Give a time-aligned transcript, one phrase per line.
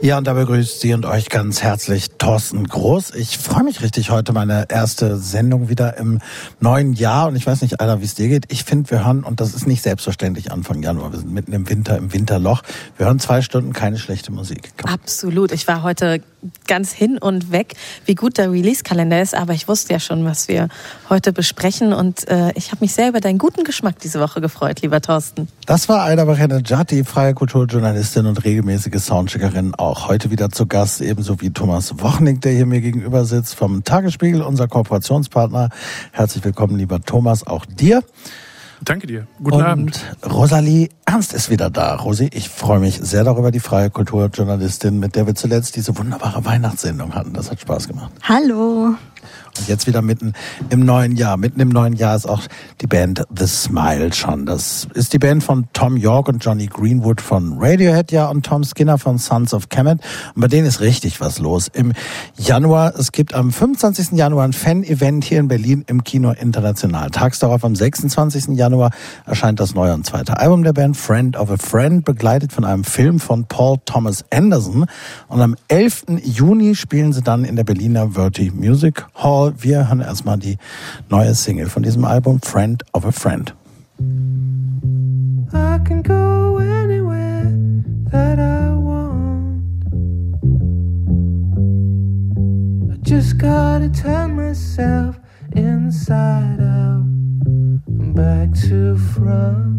[0.00, 3.16] Ja, und da begrüßt Sie und euch ganz herzlich Thorsten Groß.
[3.16, 6.20] Ich freue mich richtig heute meine erste Sendung wieder im
[6.60, 7.26] neuen Jahr.
[7.26, 8.44] Und ich weiß nicht, Alter, wie es dir geht.
[8.48, 11.68] Ich finde, wir hören, und das ist nicht selbstverständlich Anfang Januar, wir sind mitten im
[11.68, 12.62] Winter, im Winterloch.
[12.96, 14.70] Wir hören zwei Stunden keine schlechte Musik.
[14.80, 14.88] Komm.
[14.92, 15.50] Absolut.
[15.50, 16.20] Ich war heute
[16.68, 19.34] ganz hin und weg, wie gut der Release-Kalender ist.
[19.34, 20.68] Aber ich wusste ja schon, was wir
[21.08, 21.92] heute besprechen.
[21.92, 25.48] Und äh, ich habe mich sehr über deinen guten Geschmack diese Woche gefreut, lieber Thorsten.
[25.66, 26.24] Das war Alda
[26.64, 32.42] Jati, freie Kulturjournalistin und regelmäßige Soundcheckerin auch heute wieder zu Gast, ebenso wie Thomas Wochnig,
[32.42, 35.70] der hier mir gegenüber sitzt vom Tagesspiegel, unser Kooperationspartner.
[36.12, 38.02] Herzlich willkommen, lieber Thomas, auch dir.
[38.82, 39.26] Danke dir.
[39.42, 40.16] Guten und Abend.
[40.24, 41.96] Rosalie Ernst ist wieder da.
[41.96, 46.44] Rosi, ich freue mich sehr darüber, die freie Kulturjournalistin, mit der wir zuletzt diese wunderbare
[46.44, 47.32] Weihnachtssendung hatten.
[47.32, 48.12] Das hat Spaß gemacht.
[48.22, 48.94] Hallo.
[49.66, 50.32] Jetzt wieder mitten
[50.70, 51.36] im neuen Jahr.
[51.36, 52.42] Mitten im neuen Jahr ist auch
[52.80, 54.46] die Band The Smile schon.
[54.46, 58.64] Das ist die Band von Tom York und Johnny Greenwood von Radiohead, ja, und Tom
[58.64, 60.00] Skinner von Sons of Kemet.
[60.34, 61.68] Und bei denen ist richtig was los.
[61.72, 61.92] Im
[62.36, 64.12] Januar, es gibt am 25.
[64.12, 67.10] Januar ein Fan-Event hier in Berlin im Kino International.
[67.10, 68.56] Tags darauf, am 26.
[68.56, 68.90] Januar,
[69.26, 72.84] erscheint das neue und zweite Album der Band, Friend of a Friend, begleitet von einem
[72.84, 74.86] Film von Paul Thomas Anderson.
[75.28, 76.04] Und am 11.
[76.22, 80.58] Juni spielen sie dann in der Berliner Verti Music Hall wir hören erstmal die
[81.08, 83.54] neue Single von diesem Album, Friend of a Friend.
[85.52, 87.52] I can go anywhere
[88.10, 89.62] that I want.
[92.92, 95.18] I just gotta turn myself
[95.54, 97.04] inside out
[98.14, 99.78] back to front.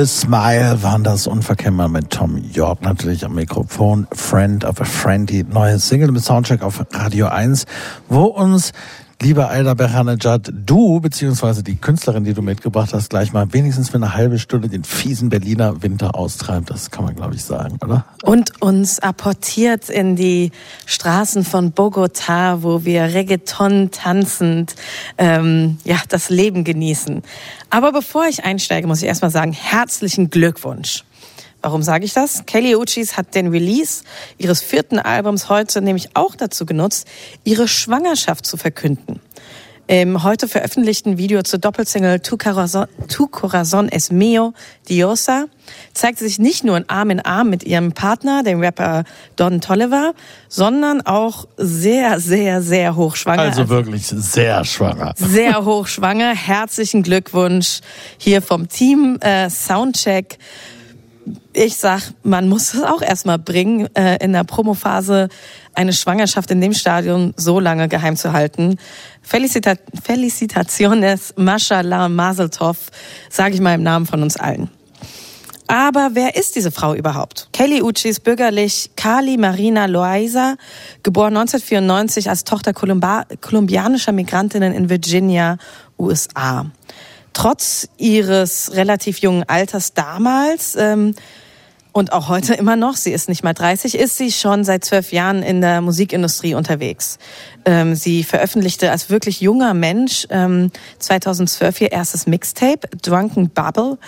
[0.00, 4.06] The Smile waren das unverkennbar mit Tom York natürlich am Mikrofon.
[4.12, 7.66] Friend of a Friend, die neue Single mit Soundcheck auf Radio 1,
[8.08, 8.72] wo uns
[9.22, 13.96] Lieber Aida Behanejad, du beziehungsweise die Künstlerin, die du mitgebracht hast, gleich mal wenigstens für
[13.96, 16.70] eine halbe Stunde den fiesen Berliner Winter austreibt.
[16.70, 18.06] Das kann man, glaube ich, sagen, oder?
[18.22, 20.52] Und uns apportiert in die
[20.86, 24.74] Straßen von Bogota, wo wir Reggaeton tanzend
[25.18, 27.22] ähm, ja das Leben genießen.
[27.70, 31.04] Aber bevor ich einsteige, muss ich erstmal sagen, herzlichen Glückwunsch.
[31.62, 32.46] Warum sage ich das?
[32.46, 34.02] Kelly Uchis hat den Release
[34.38, 37.06] ihres vierten Albums heute nämlich auch dazu genutzt,
[37.44, 39.20] ihre Schwangerschaft zu verkünden.
[39.90, 44.54] Im heute veröffentlichten Video zur Doppelsingle Tu Corazon, tu Corazon es Mio
[44.88, 45.46] Diosa
[45.94, 49.02] zeigt sie sich nicht nur in Arm in Arm mit ihrem Partner, dem Rapper
[49.34, 50.14] Don Tolliver,
[50.48, 53.42] sondern auch sehr, sehr, sehr hochschwanger.
[53.42, 55.12] Also wirklich sehr schwanger.
[55.16, 56.36] Sehr hochschwanger.
[56.36, 57.80] Herzlichen Glückwunsch
[58.16, 60.38] hier vom Team äh, Soundcheck
[61.52, 65.28] ich sag, man muss es auch erstmal bringen, äh, in der Promophase
[65.74, 68.76] eine Schwangerschaft in dem Stadion so lange geheim zu halten.
[69.22, 72.90] Felicita Felicitaciones, Mashallah, Mazeltov,
[73.28, 74.70] sage ich mal im Namen von uns allen.
[75.66, 77.48] Aber wer ist diese Frau überhaupt?
[77.52, 80.56] Kelly Uchi ist bürgerlich Kali Marina Loaiza,
[81.04, 85.58] geboren 1994 als Tochter kolumbianischer Migrantinnen in Virginia,
[85.96, 86.66] USA
[87.32, 91.14] trotz ihres relativ jungen Alters damals ähm,
[91.92, 95.10] und auch heute immer noch, sie ist nicht mal 30, ist sie schon seit zwölf
[95.12, 97.18] Jahren in der Musikindustrie unterwegs.
[97.64, 103.98] Ähm, sie veröffentlichte als wirklich junger Mensch ähm, 2012 ihr erstes Mixtape, Drunken Bubble.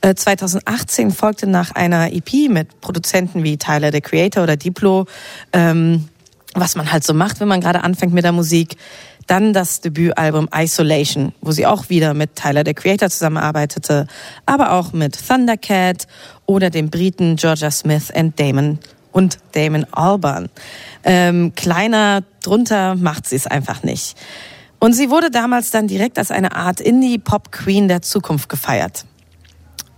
[0.00, 5.06] Äh, 2018 folgte nach einer EP mit Produzenten wie Tyler, the Creator oder Diplo,
[5.52, 6.08] ähm,
[6.54, 8.76] was man halt so macht, wenn man gerade anfängt mit der Musik,
[9.28, 14.08] dann das Debütalbum Isolation, wo sie auch wieder mit Tyler, der Creator, zusammenarbeitete,
[14.46, 16.08] aber auch mit Thundercat
[16.46, 18.78] oder dem Briten Georgia Smith and Damon
[19.12, 20.48] und Damon Albarn.
[21.04, 24.16] Ähm, kleiner drunter macht sie es einfach nicht.
[24.80, 29.04] Und sie wurde damals dann direkt als eine Art Indie-Pop-Queen der Zukunft gefeiert.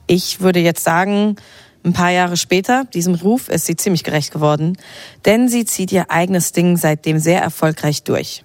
[0.06, 1.36] Ich würde jetzt sagen,
[1.84, 4.76] ein paar Jahre später, diesem Ruf, ist sie ziemlich gerecht geworden,
[5.24, 8.44] denn sie zieht ihr eigenes Ding seitdem sehr erfolgreich durch.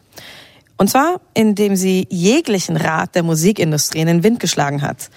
[0.77, 5.09] Und zwar, indem sie jeglichen Rat der Musikindustrie in den Wind geschlagen hat.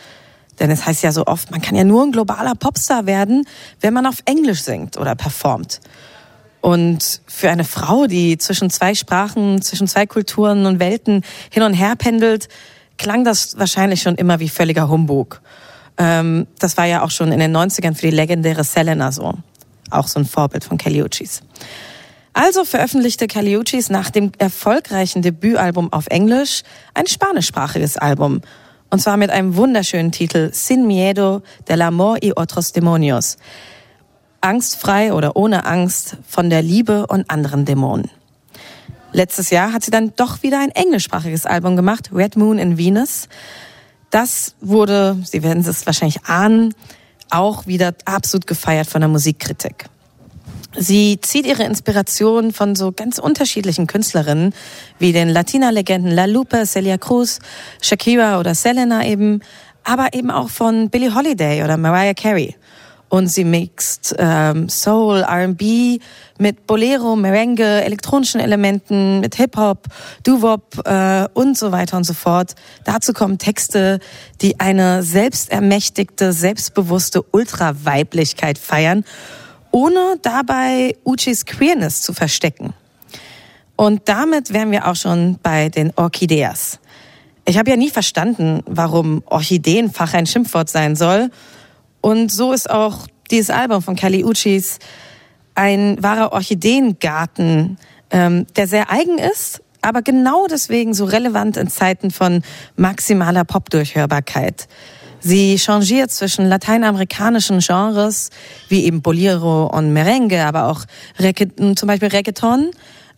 [0.60, 3.44] Denn es heißt ja so oft, man kann ja nur ein globaler Popstar werden,
[3.80, 5.80] wenn man auf Englisch singt oder performt.
[6.60, 11.74] Und für eine Frau, die zwischen zwei Sprachen, zwischen zwei Kulturen und Welten hin und
[11.74, 12.48] her pendelt,
[12.96, 15.40] klang das wahrscheinlich schon immer wie völliger Humbug.
[15.96, 19.34] Ähm, das war ja auch schon in den 90ern für die legendäre Selena so.
[19.90, 21.42] Auch so ein Vorbild von Kelly Uchis.
[22.40, 26.62] Also veröffentlichte Caliuchis nach dem erfolgreichen Debütalbum auf Englisch
[26.94, 28.42] ein spanischsprachiges Album.
[28.90, 33.38] Und zwar mit einem wunderschönen Titel Sin Miedo del Amor y Otros Demonios.
[34.40, 38.08] Angstfrei oder ohne Angst von der Liebe und anderen Dämonen.
[39.10, 43.28] Letztes Jahr hat sie dann doch wieder ein englischsprachiges Album gemacht, Red Moon in Venus.
[44.10, 46.72] Das wurde, Sie werden es wahrscheinlich ahnen,
[47.30, 49.86] auch wieder absolut gefeiert von der Musikkritik.
[50.80, 54.54] Sie zieht ihre Inspiration von so ganz unterschiedlichen Künstlerinnen,
[55.00, 57.40] wie den Latina-Legenden La Lupe, Celia Cruz,
[57.82, 59.40] Shakira oder Selena eben,
[59.82, 62.54] aber eben auch von Billie Holiday oder Mariah Carey.
[63.08, 65.98] Und sie mixt ähm, Soul, R&B
[66.38, 69.88] mit Bolero, Merengue, elektronischen Elementen, mit Hip-Hop,
[70.22, 72.54] Doo-Wop äh, und so weiter und so fort.
[72.84, 73.98] Dazu kommen Texte,
[74.42, 79.04] die eine selbstermächtigte, selbstbewusste Ultraweiblichkeit feiern
[79.78, 82.74] ohne dabei Uchis Queerness zu verstecken.
[83.76, 86.80] Und damit wären wir auch schon bei den Orchideas.
[87.44, 91.30] Ich habe ja nie verstanden, warum Orchideenfach ein Schimpfwort sein soll.
[92.00, 94.80] Und so ist auch dieses Album von Kelly Uchis
[95.54, 97.78] ein wahrer Orchideengarten,
[98.10, 102.42] ähm, der sehr eigen ist, aber genau deswegen so relevant in Zeiten von
[102.74, 104.66] maximaler Popdurchhörbarkeit.
[105.20, 108.30] Sie changiert zwischen lateinamerikanischen Genres
[108.68, 110.84] wie eben Bolero und Merengue, aber auch
[111.18, 112.70] Regga zum Beispiel Reggaeton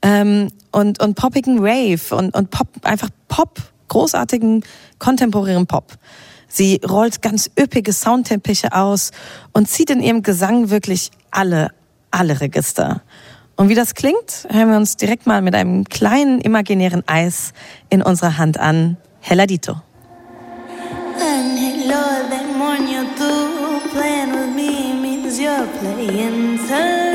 [0.03, 4.65] ähm, und, und poppigen Rave und, und Pop, einfach Pop, großartigen
[4.99, 5.93] kontemporären Pop.
[6.49, 9.13] Sie rollt ganz üppige Soundteppiche aus
[9.53, 11.71] und zieht in ihrem Gesang wirklich alle,
[12.11, 13.03] alle Register.
[13.57, 17.53] Und wie das klingt, hören wir uns direkt mal mit einem kleinen imaginären Eis
[17.89, 18.97] in unserer Hand an.
[19.21, 19.83] Helladito.
[21.91, 27.10] Lord, that morning tú playing with me means you're playing to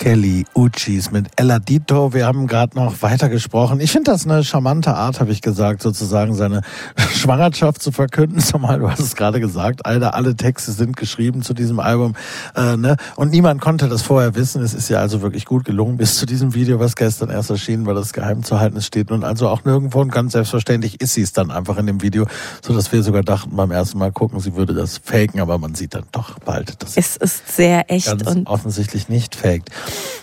[0.00, 0.39] Kelly
[0.80, 2.14] Uchis mit Eladito.
[2.14, 3.80] Wir haben gerade noch weiter gesprochen.
[3.80, 6.62] Ich finde das eine charmante Art, habe ich gesagt, sozusagen seine
[6.96, 8.40] Schwangerschaft zu verkünden.
[8.40, 12.14] Zumal du hast es gerade gesagt, alle, alle Texte sind geschrieben zu diesem Album.
[12.56, 12.96] Äh, ne?
[13.16, 14.62] Und niemand konnte das vorher wissen.
[14.62, 17.84] Es ist ja also wirklich gut gelungen bis zu diesem Video, was gestern erst erschienen
[17.84, 18.78] war, das geheim zu halten.
[18.78, 21.86] Es steht nun also auch nirgendwo und ganz selbstverständlich ist sie es dann einfach in
[21.86, 22.26] dem Video,
[22.62, 25.74] so dass wir sogar dachten beim ersten Mal gucken, sie würde das faken, aber man
[25.74, 29.70] sieht dann doch bald, dass Es ist sehr echt und offensichtlich nicht faked.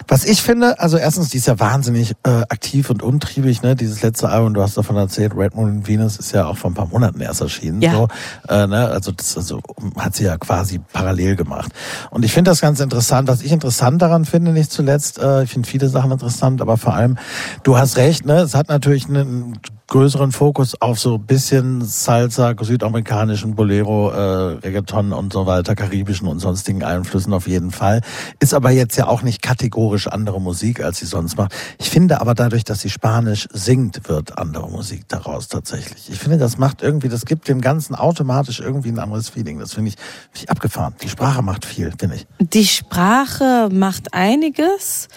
[0.08, 3.75] Was ich finde, also erstens, die ist ja wahnsinnig äh, aktiv und untriebig, ne?
[3.75, 6.72] Dieses letzte Album, du hast davon erzählt, Red Moon in Venus ist ja auch vor
[6.72, 7.82] ein paar Monaten erst erschienen.
[7.82, 7.92] Ja.
[7.92, 8.08] So,
[8.48, 8.88] äh, ne?
[8.88, 9.60] Also das also,
[9.98, 11.72] hat sie ja quasi parallel gemacht.
[12.12, 13.27] Und ich finde das ganz interessant.
[13.27, 16.94] Was ich interessant daran finde, nicht zuletzt, äh, ich finde viele Sachen interessant, aber vor
[16.94, 17.18] allem,
[17.63, 18.39] du hast recht, ne?
[18.39, 25.13] Es hat natürlich einen größeren Fokus auf so ein bisschen Salsa, südamerikanischen Bolero, äh, Reggaeton
[25.13, 28.01] und so weiter, karibischen und sonstigen Einflüssen auf jeden Fall.
[28.39, 31.53] Ist aber jetzt ja auch nicht kategorisch andere Musik, als sie sonst macht.
[31.77, 36.10] Ich finde aber dadurch, dass sie Spanisch singt, wird andere Musik daraus tatsächlich.
[36.10, 39.60] Ich finde, das macht irgendwie, das gibt dem Ganzen automatisch irgendwie ein anderes Feeling.
[39.60, 39.96] Das finde ich,
[40.32, 40.96] finde ich abgefahren.
[41.01, 42.27] Die Sprache macht viel, finde ich.
[42.39, 45.08] Die Sprache macht einiges.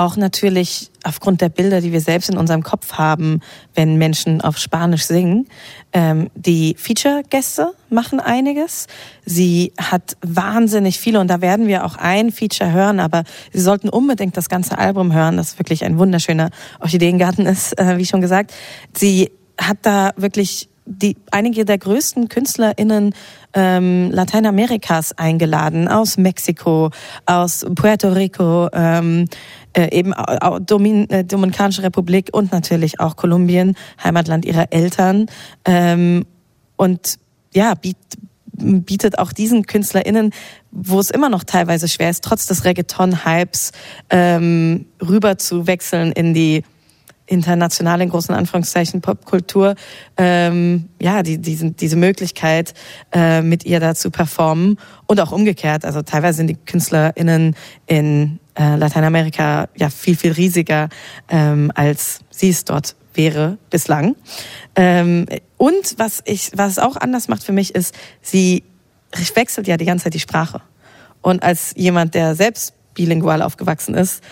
[0.00, 3.40] Auch natürlich aufgrund der Bilder, die wir selbst in unserem Kopf haben,
[3.74, 5.46] wenn Menschen auf Spanisch singen.
[5.92, 8.86] Ähm, die Feature-Gäste machen einiges.
[9.26, 13.90] Sie hat wahnsinnig viele und da werden wir auch ein Feature hören, aber Sie sollten
[13.90, 16.48] unbedingt das ganze Album hören, das wirklich ein wunderschöner
[16.80, 18.54] Orchideengarten ist, äh, wie schon gesagt.
[18.96, 23.14] Sie hat da wirklich die einige der größten KünstlerInnen
[23.54, 26.90] ähm, Lateinamerikas eingeladen, aus Mexiko,
[27.26, 29.26] aus Puerto Rico, ähm,
[29.72, 35.26] äh, eben au- Domin äh, Dominikanische Republik und natürlich auch Kolumbien, Heimatland ihrer Eltern.
[35.64, 36.24] Ähm,
[36.76, 37.18] und
[37.52, 37.96] ja, biet,
[38.52, 40.32] bietet auch diesen KünstlerInnen,
[40.70, 43.72] wo es immer noch teilweise schwer ist, trotz des Reggaeton-Hypes
[44.10, 46.62] ähm, rüber zu wechseln in die
[47.26, 49.76] internationale, in großen Anführungszeichen, Popkultur,
[50.16, 52.74] ähm, ja, die, diesen, diese Möglichkeit,
[53.12, 55.84] äh, mit ihr da zu performen und auch umgekehrt.
[55.84, 57.54] Also teilweise sind die KünstlerInnen
[57.86, 60.90] in äh, Lateinamerika ja viel, viel riesiger,
[61.30, 64.16] ähm, als sie es dort wäre bislang.
[64.76, 65.26] Ähm,
[65.56, 68.62] und was ich, was es auch anders macht für mich, ist, sie
[69.34, 70.60] wechselt ja die ganze Zeit die Sprache.
[71.22, 74.22] Und als jemand, der selbst bilingual aufgewachsen ist,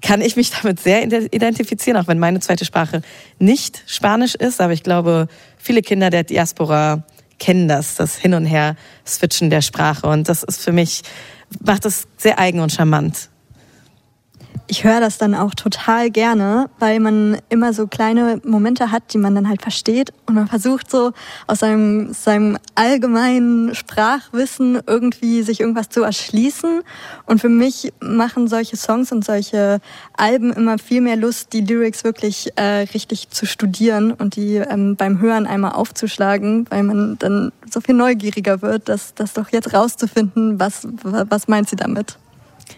[0.00, 3.02] kann ich mich damit sehr identifizieren, auch wenn meine zweite Sprache
[3.38, 4.60] nicht Spanisch ist.
[4.60, 7.04] Aber ich glaube, viele Kinder der Diaspora
[7.38, 10.06] kennen das, das Hin- und Her-Switchen der Sprache.
[10.06, 11.02] Und das ist für mich,
[11.64, 13.29] macht es sehr eigen und charmant.
[14.70, 19.18] Ich höre das dann auch total gerne, weil man immer so kleine Momente hat, die
[19.18, 21.10] man dann halt versteht und man versucht so
[21.48, 26.82] aus seinem, seinem allgemeinen Sprachwissen irgendwie sich irgendwas zu erschließen.
[27.26, 29.80] Und für mich machen solche Songs und solche
[30.16, 34.94] Alben immer viel mehr Lust, die Lyrics wirklich äh, richtig zu studieren und die ähm,
[34.94, 39.74] beim Hören einmal aufzuschlagen, weil man dann so viel neugieriger wird, das, das doch jetzt
[39.74, 42.18] rauszufinden, was, was meint sie damit.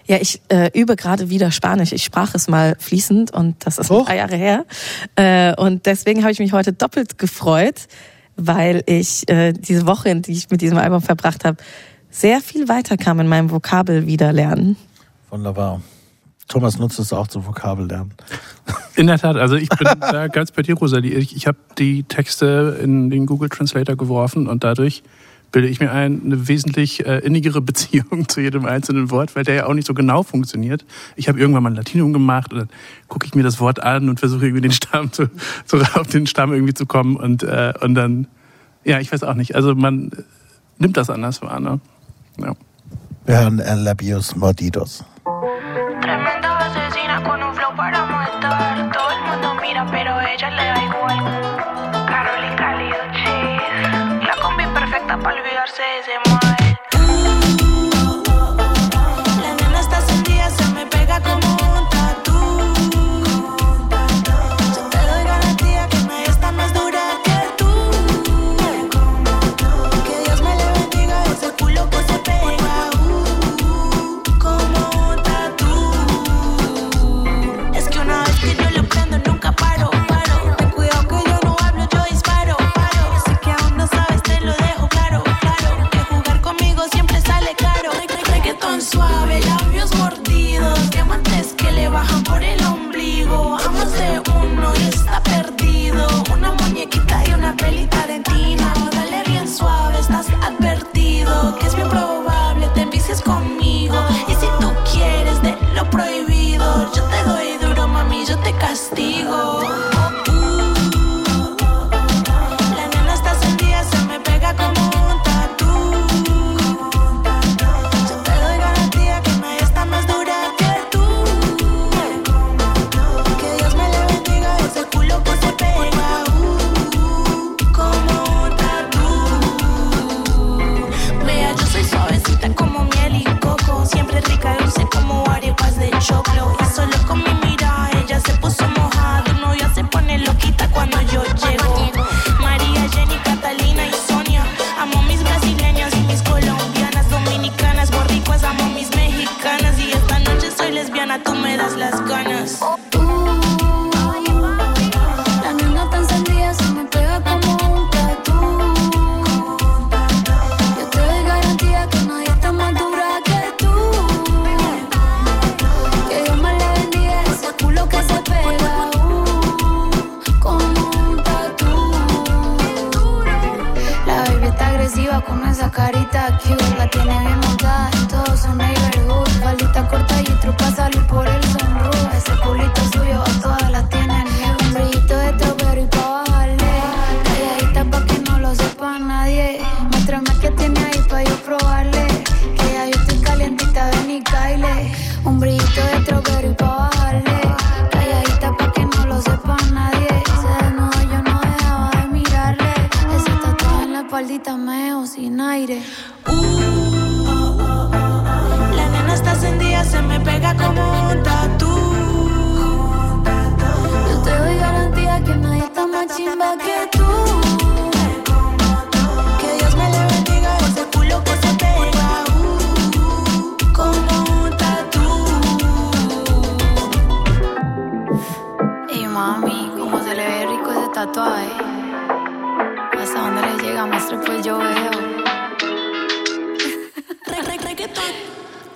[0.06, 1.92] Ja, ich äh, übe gerade wieder Spanisch.
[1.92, 4.06] Ich sprach es mal fließend und das ist Och.
[4.06, 4.64] drei Jahre her.
[5.16, 7.86] Äh, und deswegen habe ich mich heute doppelt gefreut,
[8.36, 11.58] weil ich äh, diese Woche, die ich mit diesem Album verbracht habe,
[12.10, 14.76] sehr viel weiterkam in meinem Vokabel wiederlernen.
[15.30, 15.80] Wunderbar.
[16.48, 18.12] Thomas nutzt es auch zum Vokabellernen.
[18.94, 21.14] In der Tat, also ich bin da ganz bei dir, Rosalie.
[21.14, 25.02] Ich, ich habe die Texte in den Google Translator geworfen und dadurch
[25.52, 29.54] bilde ich mir ein, eine wesentlich äh, innigere Beziehung zu jedem einzelnen Wort, weil der
[29.54, 30.84] ja auch nicht so genau funktioniert.
[31.14, 32.68] Ich habe irgendwann mal ein Latinum gemacht und dann
[33.08, 35.28] gucke ich mir das Wort an und versuche irgendwie den Stamm zu,
[35.66, 38.26] so auf den Stamm irgendwie zu kommen und, äh, und dann,
[38.84, 39.54] ja, ich weiß auch nicht.
[39.54, 40.10] Also man
[40.78, 41.80] nimmt das anders wahr, ne?
[42.38, 42.54] Ja.
[43.24, 45.04] Wir hören El Labios Mordidos.
[46.00, 48.90] Tremenda asesina con un flow para matar.
[48.90, 50.71] Todo el mundo mira, pero ella le
[55.72, 56.31] dulce de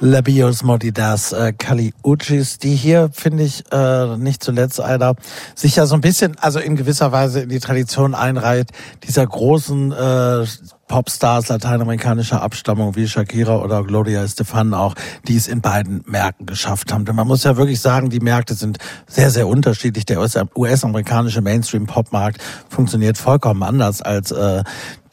[0.06, 5.16] Labios Modidas äh, Kali Uchis, die hier, finde ich, äh, nicht zuletzt einer,
[5.56, 8.70] sich ja so ein bisschen, also in gewisser Weise in die Tradition einreiht,
[9.02, 10.46] dieser großen äh,
[10.86, 14.94] Popstars lateinamerikanischer Abstammung wie Shakira oder Gloria Estefan auch,
[15.26, 17.04] die es in beiden Märkten geschafft haben.
[17.04, 20.06] Denn man muss ja wirklich sagen, die Märkte sind sehr, sehr unterschiedlich.
[20.06, 20.20] Der
[20.56, 24.62] US-amerikanische Mainstream-Popmarkt funktioniert vollkommen anders als äh,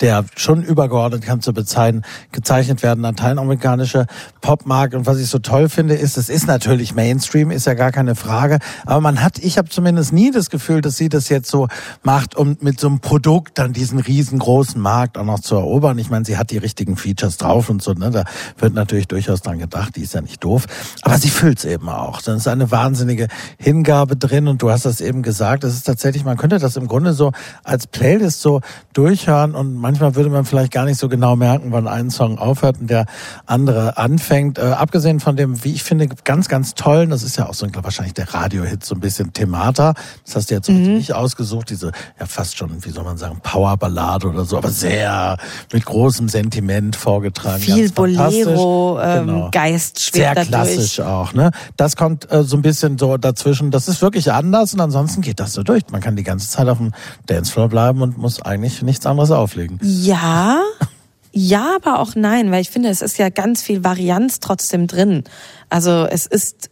[0.03, 4.05] der schon übergeordnet kann zu bezeichnen, gezeichnet werden lateinamerikanische
[4.43, 4.93] Popmarkt.
[4.93, 8.13] Und was ich so toll finde, ist, es ist natürlich Mainstream, ist ja gar keine
[8.13, 8.59] Frage.
[8.85, 11.69] Aber man hat, ich habe zumindest nie das Gefühl, dass sie das jetzt so
[12.03, 15.97] macht, um mit so einem Produkt dann diesen riesengroßen Markt auch noch zu erobern.
[15.97, 18.11] Ich meine, sie hat die richtigen Features drauf und so, ne?
[18.11, 18.25] Da
[18.59, 20.65] wird natürlich durchaus dran gedacht, die ist ja nicht doof.
[21.01, 22.21] Aber sie füllt's eben auch.
[22.21, 26.25] Dann ist eine wahnsinnige Hingabe drin und du hast das eben gesagt, es ist tatsächlich,
[26.25, 27.31] man könnte das im Grunde so
[27.63, 28.59] als Playlist so
[28.91, 32.81] durchhören und manchmal würde man vielleicht gar nicht so genau merken, wann ein Song aufhört
[32.81, 33.05] und der
[33.45, 34.32] andere anfängt.
[34.33, 37.67] Äh, abgesehen von dem, wie ich finde, ganz, ganz tollen, das ist ja auch so
[37.67, 39.93] glaub, wahrscheinlich der Radiohit, so ein bisschen Themata.
[40.25, 40.95] Das hast du jetzt mhm.
[40.95, 45.37] nicht ausgesucht, diese ja fast schon, wie soll man sagen, Powerballade oder so, aber sehr
[45.71, 47.61] mit großem Sentiment vorgetragen.
[47.61, 49.49] Viel Bolero, ähm, genau.
[49.51, 51.51] Geist schwebt Sehr klassisch auch, ne?
[51.77, 53.69] Das kommt äh, so ein bisschen so dazwischen.
[53.69, 55.83] Das ist wirklich anders und ansonsten geht das so durch.
[55.91, 56.91] Man kann die ganze Zeit auf dem
[57.27, 59.79] Dancefloor bleiben und muss eigentlich nichts anderes auflegen.
[59.83, 60.59] Ja,
[61.35, 65.23] Ja, aber auch nein, weil ich finde, es ist ja ganz viel Varianz trotzdem drin.
[65.67, 66.69] Also es ist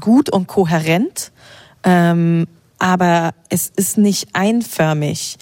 [0.00, 1.32] gut und kohärent,
[1.82, 2.46] ähm,
[2.78, 5.36] aber es ist nicht einförmig.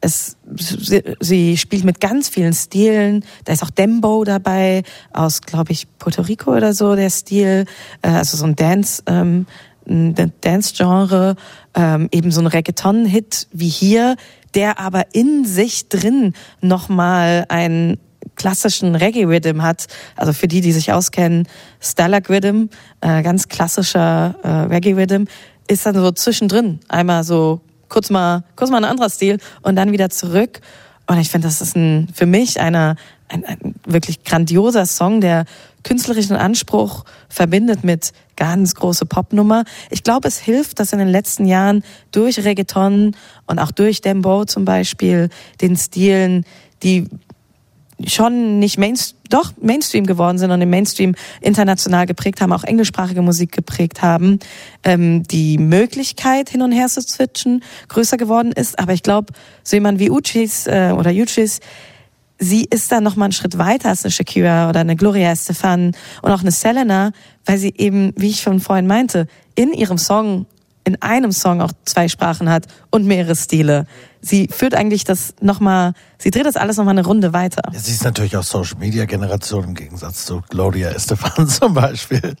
[0.00, 3.24] Es, sie, sie spielt mit ganz vielen Stilen.
[3.44, 7.66] Da ist auch Dembo dabei, aus, glaube ich, Puerto Rico oder so, der Stil.
[8.02, 9.46] Äh, also so ein Dance, ähm,
[9.86, 11.36] Dance-Genre,
[11.74, 14.16] ähm, eben so ein Reggaeton-Hit wie hier,
[14.56, 17.98] der aber in sich drin nochmal einen
[18.34, 19.86] klassischen Reggae-Rhythm hat.
[20.16, 21.46] Also für die, die sich auskennen,
[21.80, 22.68] Stalag Rhythm,
[23.00, 25.26] äh, ganz klassischer äh, Reggae-Rhythm,
[25.68, 26.80] ist dann so zwischendrin.
[26.88, 30.60] Einmal so kurz mal, kurz mal ein anderer Stil und dann wieder zurück.
[31.06, 32.96] Und ich finde, das ist ein, für mich einer,
[33.28, 35.44] ein, ein wirklich grandioser Song, der
[35.86, 39.64] künstlerischen Anspruch verbindet mit ganz große Popnummer.
[39.90, 43.14] Ich glaube, es hilft, dass in den letzten Jahren durch Reggaeton
[43.46, 46.44] und auch durch Dembo zum Beispiel den Stilen,
[46.82, 47.06] die
[48.04, 53.22] schon nicht Mainstream, doch Mainstream geworden sind und im Mainstream international geprägt haben, auch englischsprachige
[53.22, 54.38] Musik geprägt haben,
[54.84, 58.78] ähm, die Möglichkeit hin und her zu switchen größer geworden ist.
[58.78, 61.60] Aber ich glaube, so jemand wie Uchis äh, oder Uchis,
[62.38, 65.92] sie ist da noch mal einen Schritt weiter als eine Shakira oder eine Gloria Estefan
[66.22, 67.12] und auch eine Selena,
[67.44, 70.46] weil sie eben, wie ich schon vorhin meinte, in ihrem Song
[70.86, 73.86] in einem Song auch zwei Sprachen hat und mehrere Stile.
[74.20, 77.62] Sie führt eigentlich das nochmal, sie dreht das alles nochmal eine Runde weiter.
[77.72, 82.36] Ja, sie ist natürlich auch Social Media Generation im Gegensatz zu Gloria Estefan zum Beispiel.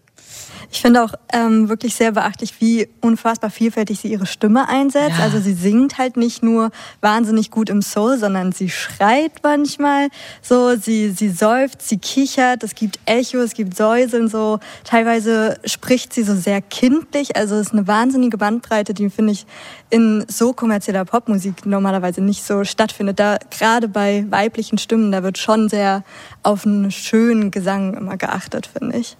[0.70, 5.18] Ich finde auch ähm, wirklich sehr beachtlich, wie unfassbar vielfältig sie ihre Stimme einsetzt.
[5.18, 5.24] Ja.
[5.24, 10.08] Also sie singt halt nicht nur wahnsinnig gut im Soul, sondern sie schreit manchmal
[10.42, 14.58] so, sie, sie seufzt, sie kichert, es gibt Echo, es gibt Säuseln so.
[14.84, 17.36] Teilweise spricht sie so sehr kindlich.
[17.36, 19.46] Also es ist eine wahnsinnige Bandbreite, die finde ich
[19.90, 23.20] in so kommerzieller Popmusik normalerweise nicht so stattfindet.
[23.20, 26.04] Da gerade bei weiblichen Stimmen, da wird schon sehr
[26.42, 29.16] auf einen schönen Gesang immer geachtet, finde ich.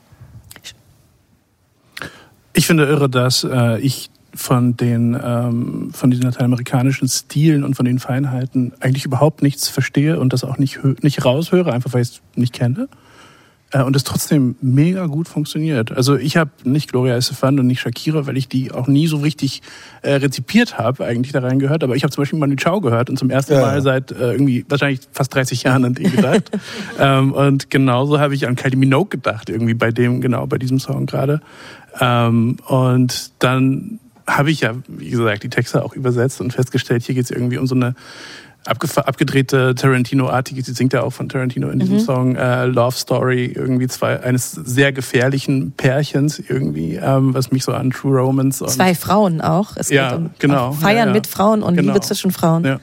[2.56, 7.84] Ich finde irre, dass äh, ich von den ähm, von diesen lateinamerikanischen Stilen und von
[7.84, 12.08] den Feinheiten eigentlich überhaupt nichts verstehe und das auch nicht nicht raushöre, einfach weil ich
[12.08, 12.88] es nicht kenne.
[13.72, 15.90] Äh, und es trotzdem mega gut funktioniert.
[15.90, 19.16] Also ich habe nicht Gloria Estefan und nicht Shakira, weil ich die auch nie so
[19.16, 19.60] richtig
[20.02, 21.82] äh, rezipiert habe, eigentlich da reingehört.
[21.82, 23.80] Aber ich habe zum Beispiel Manu Chao gehört und zum ersten Ja, Mal ja.
[23.80, 26.50] seit äh, irgendwie wahrscheinlich fast 30 Jahren an den gedacht.
[27.00, 30.78] ähm, und genauso habe ich an Kylie Minogue gedacht, irgendwie bei dem, genau, bei diesem
[30.78, 31.40] Song gerade.
[32.00, 37.14] Ähm, und dann habe ich ja, wie gesagt, die Texte auch übersetzt und festgestellt, hier
[37.14, 37.94] geht es irgendwie um so eine
[38.66, 43.86] abgedrehte Tarantino-artige, sie singt ja auch von Tarantino in diesem Song, äh, Love Story, irgendwie
[43.86, 48.96] zwei, eines sehr gefährlichen Pärchens irgendwie, ähm, was mich so an True Romance und Zwei
[48.96, 49.76] Frauen auch.
[49.76, 50.72] Es Ja, geht um genau.
[50.72, 51.12] Feiern Ja, ja.
[51.12, 51.92] mit Frauen und Genau.
[51.92, 52.64] Liebe zwischen Frauen.
[52.64, 52.80] Ja.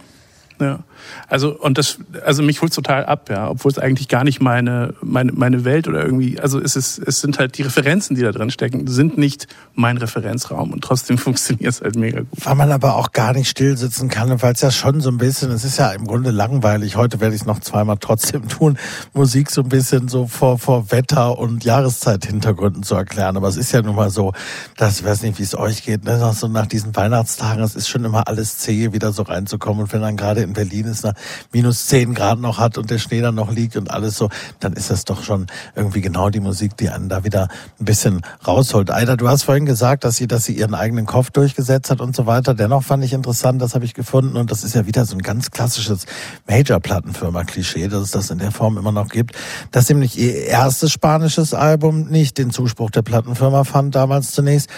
[0.62, 0.80] Ja.
[1.27, 4.93] Also und das, also mich holt's total ab, ja, obwohl es eigentlich gar nicht meine
[5.01, 8.31] meine meine Welt oder irgendwie, also es ist es sind halt die Referenzen, die da
[8.31, 12.45] drin stecken, sind nicht mein Referenzraum und trotzdem funktioniert es halt mega gut.
[12.45, 15.17] Weil man aber auch gar nicht still sitzen kann, weil es ja schon so ein
[15.17, 16.95] bisschen, es ist ja im Grunde langweilig.
[16.95, 18.77] Heute werde ich noch zweimal trotzdem tun,
[19.13, 23.37] Musik so ein bisschen so vor, vor Wetter- und Jahreszeithintergründen zu erklären.
[23.37, 24.33] Aber es ist ja nun mal so,
[24.77, 26.33] dass, ich weiß nicht, wie es euch geht, ne?
[26.33, 29.83] so nach diesen Weihnachtstagen, es ist schon immer alles zäh, wieder so reinzukommen.
[29.83, 31.13] Und wenn dann gerade in Berlin es nach
[31.51, 34.29] minus 10 Grad noch hat und der Schnee dann noch liegt und alles so,
[34.60, 37.47] dann ist das doch schon irgendwie genau die Musik, die einen da wieder
[37.79, 38.91] ein bisschen rausholt.
[38.91, 42.15] Aida, du hast vorhin gesagt, dass sie, dass sie ihren eigenen Kopf durchgesetzt hat und
[42.15, 42.53] so weiter.
[42.53, 45.21] Dennoch fand ich interessant, das habe ich gefunden und das ist ja wieder so ein
[45.21, 46.06] ganz klassisches
[46.47, 49.36] Major-Plattenfirma-Klischee, dass es das in der Form immer noch gibt,
[49.71, 54.69] dass nämlich ihr erstes spanisches Album nicht den Zuspruch der Plattenfirma fand, damals zunächst,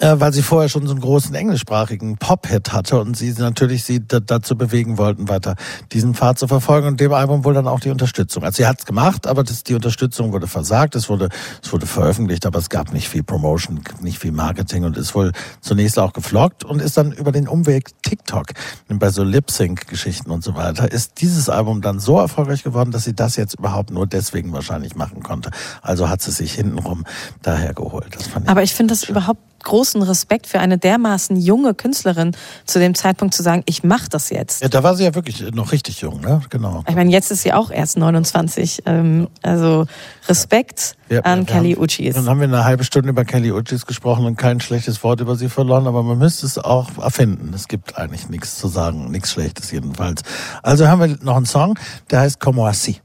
[0.00, 4.06] äh, weil sie vorher schon so einen großen englischsprachigen Pop-Hit hatte und sie natürlich sie
[4.06, 5.51] da, dazu bewegen wollten, weiter
[5.92, 8.44] diesen Pfad zu verfolgen und dem Album wohl dann auch die Unterstützung.
[8.44, 11.28] Also sie hat's gemacht, aber das, die Unterstützung wurde versagt, es wurde,
[11.62, 15.32] es wurde veröffentlicht, aber es gab nicht viel Promotion, nicht viel Marketing und ist wohl
[15.60, 18.46] zunächst auch gefloggt und ist dann über den Umweg TikTok,
[18.88, 23.14] bei so Lip-Sync-Geschichten und so weiter, ist dieses Album dann so erfolgreich geworden, dass sie
[23.14, 25.50] das jetzt überhaupt nur deswegen wahrscheinlich machen konnte.
[25.80, 27.04] Also hat sie sich hintenrum
[27.42, 28.16] daher geholt.
[28.46, 33.34] Aber ich finde das überhaupt großen Respekt für eine dermaßen junge Künstlerin zu dem Zeitpunkt
[33.34, 34.62] zu sagen, ich mache das jetzt.
[34.62, 36.40] Ja, da war sie ja wirklich noch richtig jung, ne?
[36.50, 36.84] Genau.
[36.88, 38.82] Ich meine, jetzt ist sie auch erst 29.
[38.86, 39.86] Ähm, also
[40.28, 42.14] Respekt Wir- an wir Kelly haben- Uchis.
[42.14, 45.36] Dann haben wir eine halbe Stunde über Kelly Uchis gesprochen und kein schlechtes Wort über
[45.36, 47.52] sie verloren, aber man müsste es auch erfinden.
[47.54, 50.22] Es gibt eigentlich nichts zu sagen, nichts Schlechtes jedenfalls.
[50.62, 51.78] Also haben wir noch einen Song,
[52.10, 53.00] der heißt Como así.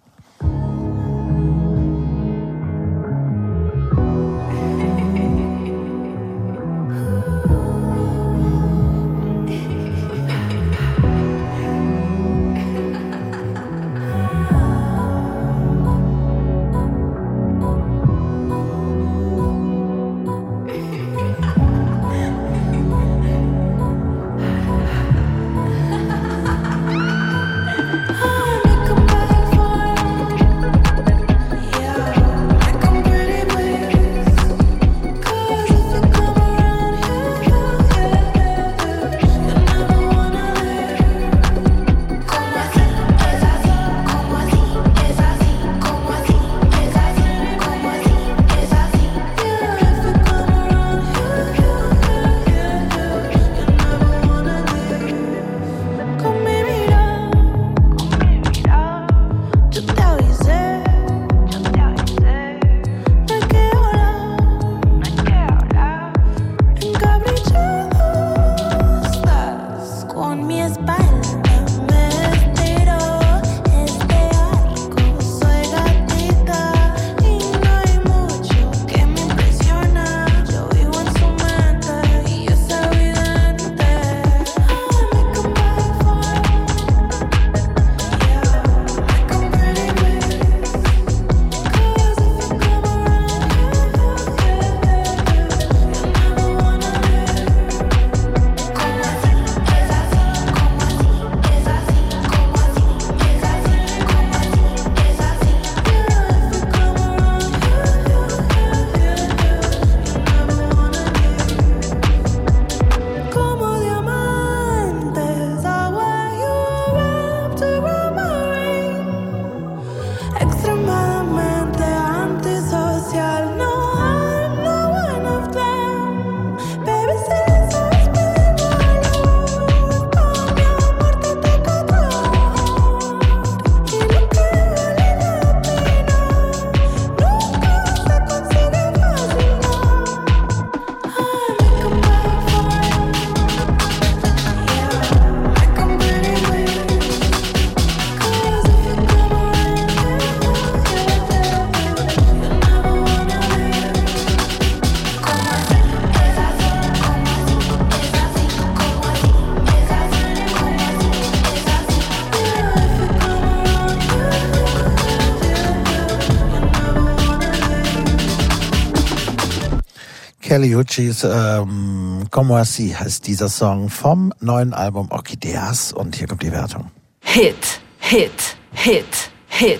[170.57, 176.41] Kelly Uchis ähm, Como así heißt dieser Song vom neuen Album Orchideas und hier kommt
[176.41, 176.89] die Wertung.
[177.21, 179.05] Hit, Hit, Hit,
[179.49, 179.79] Hit.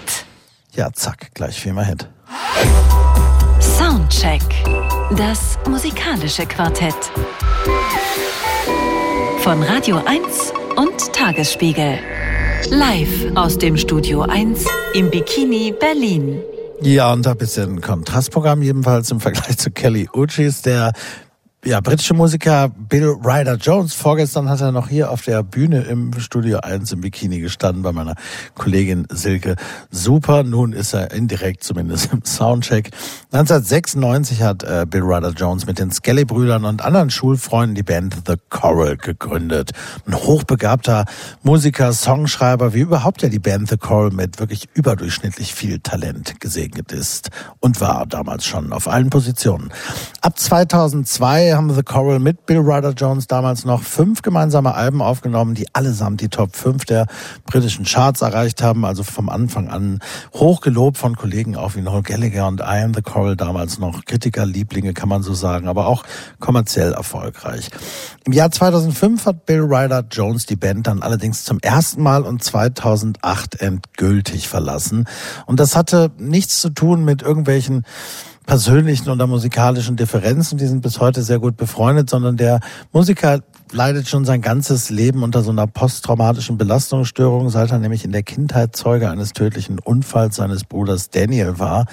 [0.76, 2.08] Ja, zack, gleich viermal Hit.
[3.60, 4.44] Soundcheck.
[5.18, 7.10] Das musikalische Quartett.
[9.40, 11.98] Von Radio 1 und Tagesspiegel.
[12.70, 14.64] Live aus dem Studio 1
[14.94, 16.40] im Bikini Berlin.
[16.82, 20.94] Ja, und ein bisschen Kontrastprogramm jedenfalls im Vergleich zu Kelly Uchis, der
[21.68, 23.94] ja, britische Musiker Bill Ryder Jones.
[23.94, 27.92] Vorgestern hat er noch hier auf der Bühne im Studio 1 im Bikini gestanden bei
[27.92, 28.16] meiner
[28.56, 29.58] Kollegin Silke
[29.92, 30.44] Super.
[30.44, 32.92] Nun ist er indirekt zumindest im Soundcheck.
[33.34, 38.36] 1996 hat äh, Bill Ryder Jones mit den Skelly-Brüdern und anderen Schulfreunden die Band The
[38.50, 39.72] Coral gegründet.
[40.06, 41.04] Ein hochbegabter
[41.44, 46.94] Musiker, Songschreiber, wie überhaupt ja die Band The Coral mit wirklich überdurchschnittlich viel Talent gesegnet
[46.94, 49.74] ist und war damals schon auf allen Positionen.
[50.22, 55.56] Ab 2002 haben The Coral mit Bill Ryder Jones damals noch fünf gemeinsame Alben aufgenommen,
[55.56, 57.08] die allesamt die Top 5 der
[57.48, 58.86] britischen Charts erreicht haben.
[58.86, 60.00] Also vom Anfang an
[60.36, 64.94] hochgelobt von Kollegen auch wie Noel Gallagher und I Am The Coral damals noch Kritikerlieblinge,
[64.94, 66.04] kann man so sagen, aber auch
[66.40, 67.72] kommerziell erfolgreich.
[68.24, 72.44] Im Jahr 2005 hat Bill Ryder Jones die Band dann allerdings zum ersten Mal und
[72.44, 75.06] 2008 endgültig verlassen.
[75.48, 77.84] Und das hatte nichts zu tun mit irgendwelchen
[78.48, 84.08] persönlichen oder musikalischen Differenzen, die sind bis heute sehr gut befreundet, sondern der Musiker leidet
[84.08, 88.76] schon sein ganzes Leben unter so einer posttraumatischen Belastungsstörung, seit er nämlich in der Kindheit
[88.76, 91.86] Zeuge eines tödlichen Unfalls seines Bruders Daniel war,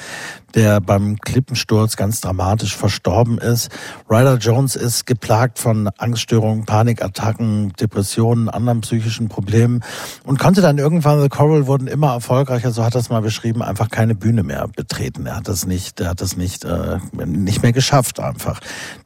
[0.54, 3.70] der beim Klippensturz ganz dramatisch verstorben ist.
[4.08, 9.82] Ryder Jones ist geplagt von Angststörungen, Panikattacken, Depressionen, anderen psychischen Problemen
[10.22, 13.62] und konnte dann irgendwann, The Coral wurden immer erfolgreicher, so hat er es mal beschrieben,
[13.62, 15.26] einfach keine Bühne mehr betreten.
[15.26, 18.60] Er hat das nicht, er hat das nicht, äh, nicht mehr geschafft einfach.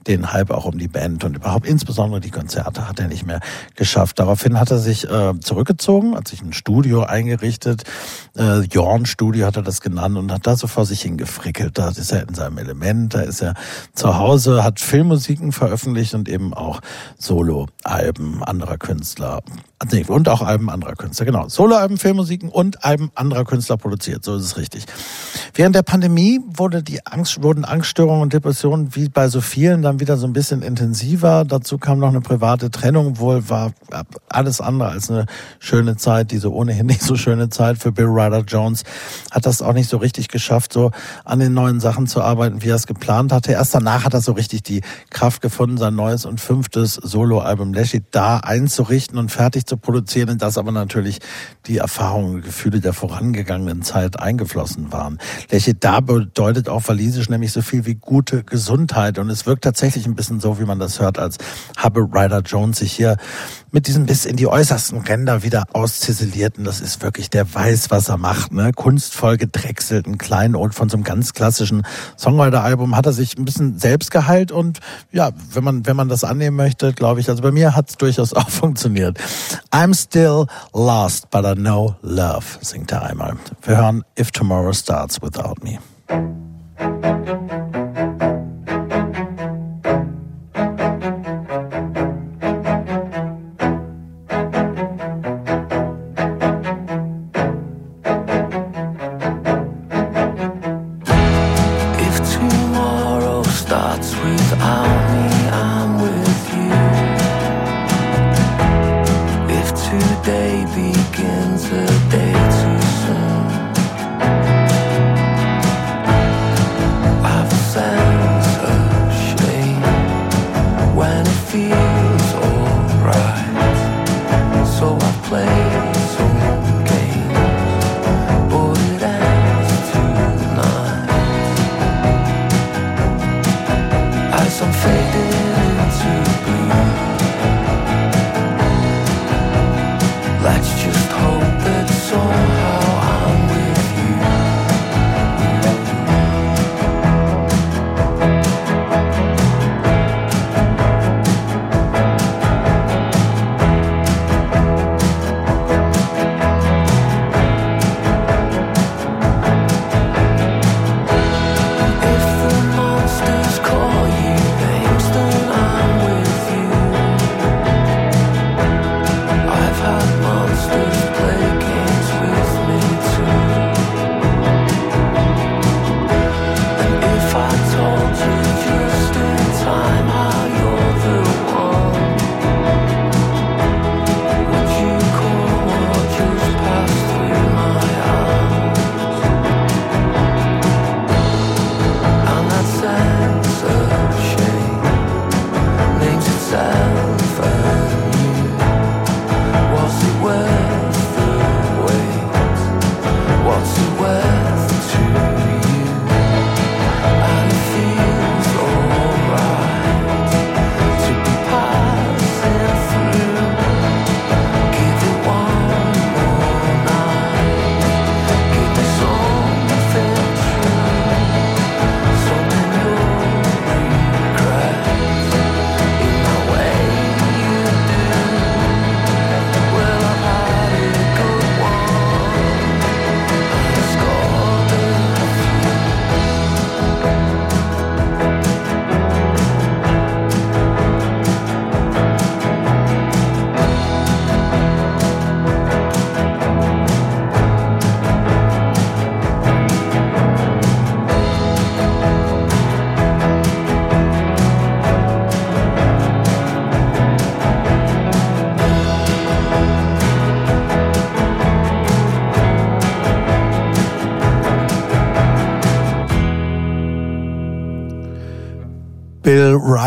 [0.06, 3.40] Den Hype auch um die Band und überhaupt insbesondere die Konzerte hat er nicht mehr
[3.74, 4.18] geschafft.
[4.18, 7.84] Daraufhin hat er sich äh, zurückgezogen, hat sich ein Studio eingerichtet,
[8.36, 11.78] äh, Jorn Studio hat er das genannt und hat da so vor sich hingefrickelt.
[11.78, 13.54] Da ist er in seinem Element, da ist er
[13.94, 16.80] zu Hause, hat Filmmusiken veröffentlicht und eben auch
[17.18, 19.40] Solo-Alben anderer Künstler.
[19.92, 21.48] Nee, und auch Alben anderer Künstler, genau.
[21.48, 24.86] Soloalben, Filmmusiken und Alben anderer Künstler produziert, so ist es richtig.
[25.54, 30.00] Während der Pandemie wurde die Angst, wurden Angststörungen und Depressionen wie bei so vielen dann
[30.00, 31.44] wieder so ein bisschen intensiver.
[31.44, 33.72] Dazu kam noch eine private Trennung, wohl war
[34.28, 35.26] alles andere als eine
[35.60, 38.82] schöne Zeit, diese ohnehin nicht so schöne Zeit für Bill Ryder Jones.
[39.30, 40.90] Hat das auch nicht so richtig geschafft, so
[41.24, 43.52] an den neuen Sachen zu arbeiten, wie er es geplant hatte.
[43.52, 48.02] Erst danach hat er so richtig die Kraft gefunden, sein neues und fünftes Soloalbum Lashy
[48.10, 51.20] da einzurichten und fertig zu produzieren, in das aber natürlich
[51.66, 55.18] die Erfahrungen und Gefühle der vorangegangenen Zeit eingeflossen waren.
[55.50, 60.06] Lashy da bedeutet auf Walisisch nämlich so viel wie gute Gesundheit und es wirkt tatsächlich
[60.06, 61.38] ein bisschen so, wie man das hört, als
[61.76, 63.16] habe Ryder Jones sich hier
[63.70, 66.64] mit diesem bis in die äußersten Ränder wieder ausziselierten.
[66.64, 68.52] Das ist wirklich, der weiß, was er macht.
[68.52, 68.72] Ne?
[68.72, 71.82] Kunstvoll gedrechselten Kleinod von so einem ganz klassischen
[72.18, 74.80] Songwriter-Album hat er sich ein bisschen selbst geheilt und
[75.12, 77.96] ja, wenn man, wenn man das annehmen möchte, glaube ich, also bei mir hat es
[77.96, 79.18] durchaus auch funktioniert.
[79.72, 83.36] I'm still lost, but I know love, singt er einmal.
[83.62, 85.78] Wir hören If Tomorrow Starts Without Me.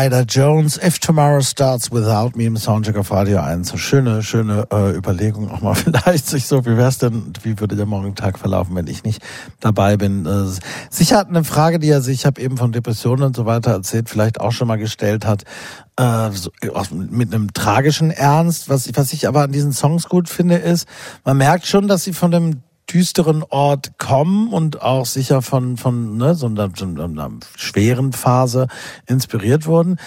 [0.02, 3.78] Ryder Jones, If Tomorrow Starts Without Me im Soundcheck auf Radio 1.
[3.78, 7.86] Schöne, schöne äh, Überlegung auch mal vielleicht sich so, wie wär's denn, wie würde der
[7.86, 9.22] Morgentag verlaufen, wenn ich nicht
[9.60, 10.26] dabei bin?
[10.26, 10.58] Äh,
[10.90, 14.08] sicher eine Frage, die er sich, ich habe eben von Depressionen und so weiter erzählt,
[14.08, 15.44] vielleicht auch schon mal gestellt hat,
[15.96, 16.50] äh, so,
[16.90, 18.68] mit einem tragischen Ernst.
[18.68, 20.88] Was, was ich aber an diesen Songs gut finde, ist,
[21.24, 22.62] man merkt schon, dass sie von dem
[22.92, 28.66] düsteren Ort kommen und auch sicher von, von ne, so einer, so einer schweren Phase
[29.06, 29.98] inspiriert wurden.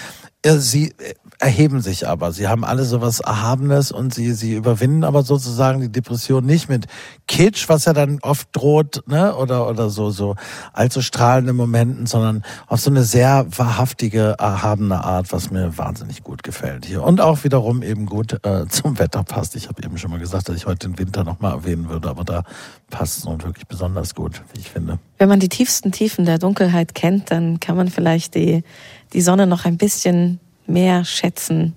[0.41, 0.93] Äh, sie
[1.39, 2.31] erheben sich aber.
[2.31, 6.69] Sie haben alle so was Erhabenes und sie, sie überwinden aber sozusagen die Depression nicht
[6.69, 6.87] mit
[7.27, 10.35] Kitsch, was ja dann oft droht, ne, oder, oder so, so
[10.73, 16.43] allzu strahlende Momenten, sondern auf so eine sehr wahrhaftige, erhabene Art, was mir wahnsinnig gut
[16.43, 17.03] gefällt hier.
[17.03, 19.55] Und auch wiederum eben gut äh, zum Wetter passt.
[19.55, 22.23] Ich habe eben schon mal gesagt, dass ich heute den Winter nochmal erwähnen würde, aber
[22.23, 22.43] da
[22.89, 24.99] passt es nun wirklich besonders gut, wie ich finde.
[25.17, 28.63] Wenn man die tiefsten Tiefen der Dunkelheit kennt, dann kann man vielleicht die,
[29.13, 31.73] die Sonne noch ein bisschen mehr schätzen.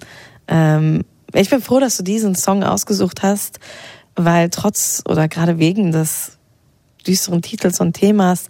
[0.46, 3.60] Ähm, ich bin froh, dass du diesen Song ausgesucht hast,
[4.16, 6.38] weil trotz oder gerade wegen des
[7.06, 8.46] düsteren Titels und Themas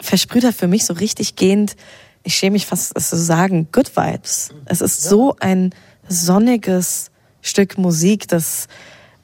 [0.00, 1.76] versprüht er für mich so richtig gehend,
[2.24, 4.50] ich schäme mich fast es zu sagen, Good Vibes.
[4.66, 5.10] Es ist ja.
[5.10, 5.74] so ein
[6.08, 7.10] sonniges
[7.40, 8.68] Stück Musik, das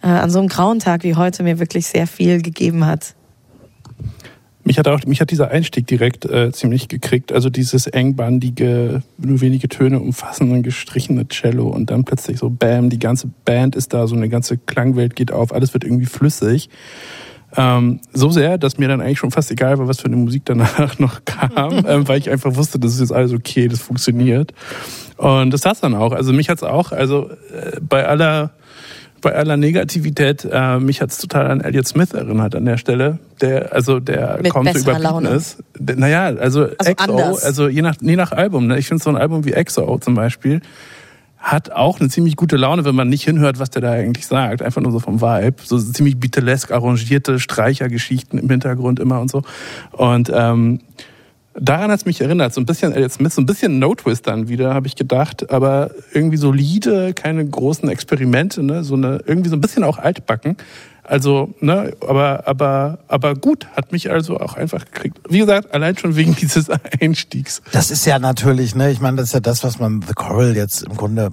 [0.03, 3.14] äh, an so einem grauen Tag wie heute mir wirklich sehr viel gegeben hat
[4.68, 7.32] mich hat auch mich hat dieser Einstieg direkt äh, ziemlich gekriegt.
[7.32, 12.98] Also dieses engbandige, nur wenige Töne umfassende, gestrichene Cello und dann plötzlich so Bam, die
[12.98, 16.68] ganze Band ist da, so eine ganze Klangwelt geht auf, alles wird irgendwie flüssig.
[17.56, 20.42] Ähm, so sehr, dass mir dann eigentlich schon fast egal war, was für eine Musik
[20.44, 24.52] danach noch kam, ähm, weil ich einfach wusste, das ist jetzt alles okay, das funktioniert.
[25.16, 26.12] Und das hat's dann auch.
[26.12, 28.50] Also mich hat's auch, also äh, bei aller
[29.20, 33.18] bei aller Negativität, äh, mich hat's total an Elliot Smith erinnert an der Stelle.
[33.40, 35.28] Der, also der Mit kaum zu überbieten Laune.
[35.30, 35.62] ist.
[35.78, 37.44] Naja, also, also EXO, anders.
[37.44, 38.66] also je nach, je nach Album.
[38.66, 38.78] Ne?
[38.78, 40.60] Ich finde so ein Album wie EXO zum Beispiel
[41.38, 44.60] hat auch eine ziemlich gute Laune, wenn man nicht hinhört, was der da eigentlich sagt.
[44.60, 45.56] Einfach nur so vom Vibe.
[45.62, 49.42] So ziemlich Beatlesk arrangierte Streichergeschichten im Hintergrund immer und so.
[49.92, 50.80] Und ähm,
[51.61, 54.48] Daran hat es mich erinnert, so ein bisschen Elliot Smith, so ein bisschen No-Twist dann
[54.48, 58.84] wieder, habe ich gedacht, aber irgendwie solide, keine großen Experimente, ne?
[58.84, 60.56] so eine, irgendwie so ein bisschen auch altbacken.
[61.09, 65.18] Also, ne, aber, aber, aber gut, hat mich also auch einfach gekriegt.
[65.26, 66.68] Wie gesagt, allein schon wegen dieses
[67.00, 67.62] Einstiegs.
[67.72, 70.54] Das ist ja natürlich, ne, ich meine, das ist ja das, was man The Coral
[70.54, 71.30] jetzt im Grunde,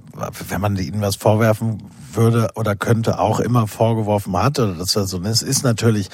[0.47, 5.07] wenn man ihnen was vorwerfen würde oder könnte, auch immer vorgeworfen hat, oder das war
[5.07, 6.09] so, ne, es ist natürlich,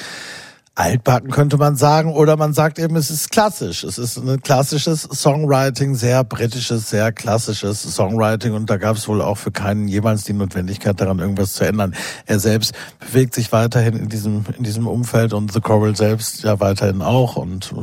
[0.75, 3.83] altbacken könnte man sagen, oder man sagt eben, es ist klassisch.
[3.83, 9.21] Es ist ein klassisches Songwriting, sehr britisches, sehr klassisches Songwriting und da gab es wohl
[9.21, 11.93] auch für keinen jemals die Notwendigkeit daran, irgendwas zu ändern.
[12.25, 16.61] Er selbst bewegt sich weiterhin in diesem, in diesem Umfeld und The Coral selbst ja
[16.61, 17.73] weiterhin auch und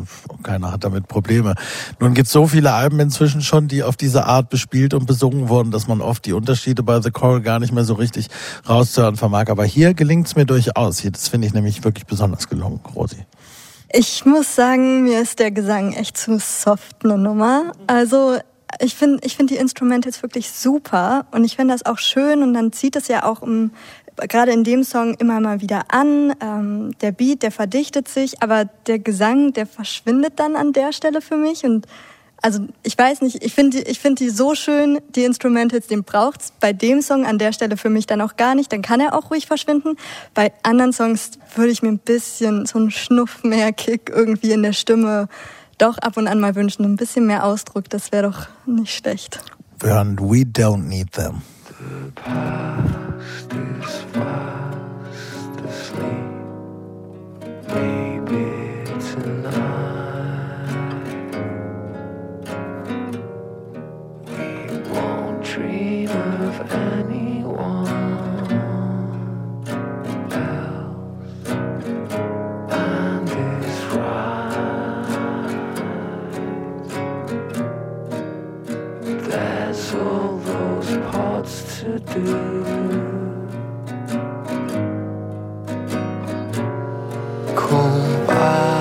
[0.43, 1.57] keiner hat damit Probleme.
[2.01, 5.51] Nun gibt es so viele Alben inzwischen schon, die auf diese Art bespielt und besungen
[5.51, 8.29] wurden, dass man oft die Unterschiede bei The Coral gar nicht mehr so richtig
[8.67, 9.49] rauszuhören vermag.
[9.49, 10.99] Aber hier gelingt es mir durchaus.
[10.99, 12.78] Hier, das finde ich nämlich wirklich besonders gelungen.
[12.95, 13.25] Rosi?
[13.93, 17.73] Ich muss sagen, mir ist der Gesang echt zu soft eine Nummer.
[17.87, 18.37] Also
[18.81, 22.53] ich finde ich finde die Instrumentals wirklich super und ich finde das auch schön und
[22.53, 23.71] dann zieht es ja auch im,
[24.17, 26.35] gerade in dem Song immer mal wieder an.
[26.43, 31.23] Ähm, der Beat, der verdichtet sich, aber der Gesang, der verschwindet dann an der Stelle
[31.23, 31.87] für mich und
[32.43, 36.53] also ich weiß nicht, ich finde ich finde die so schön, die Instrumentals, den braucht's
[36.61, 39.15] bei dem Song an der Stelle für mich dann auch gar nicht, dann kann er
[39.15, 39.97] auch ruhig verschwinden.
[40.35, 44.63] Bei anderen Songs würde ich mir ein bisschen so einen Schnuff mehr Kick irgendwie in
[44.63, 45.29] der Stimme
[45.79, 49.41] doch ab und an mal wünschen, ein bisschen mehr Ausdruck, das wäre doch nicht schlecht.
[49.81, 51.43] Wir hören We Don't Need Them.
[51.69, 56.39] The past is fast asleep.
[65.59, 67.89] dream of anyone
[70.33, 71.51] else
[72.71, 74.55] and this right.
[79.03, 82.27] There's all those parts to do.
[87.57, 88.78] Come by.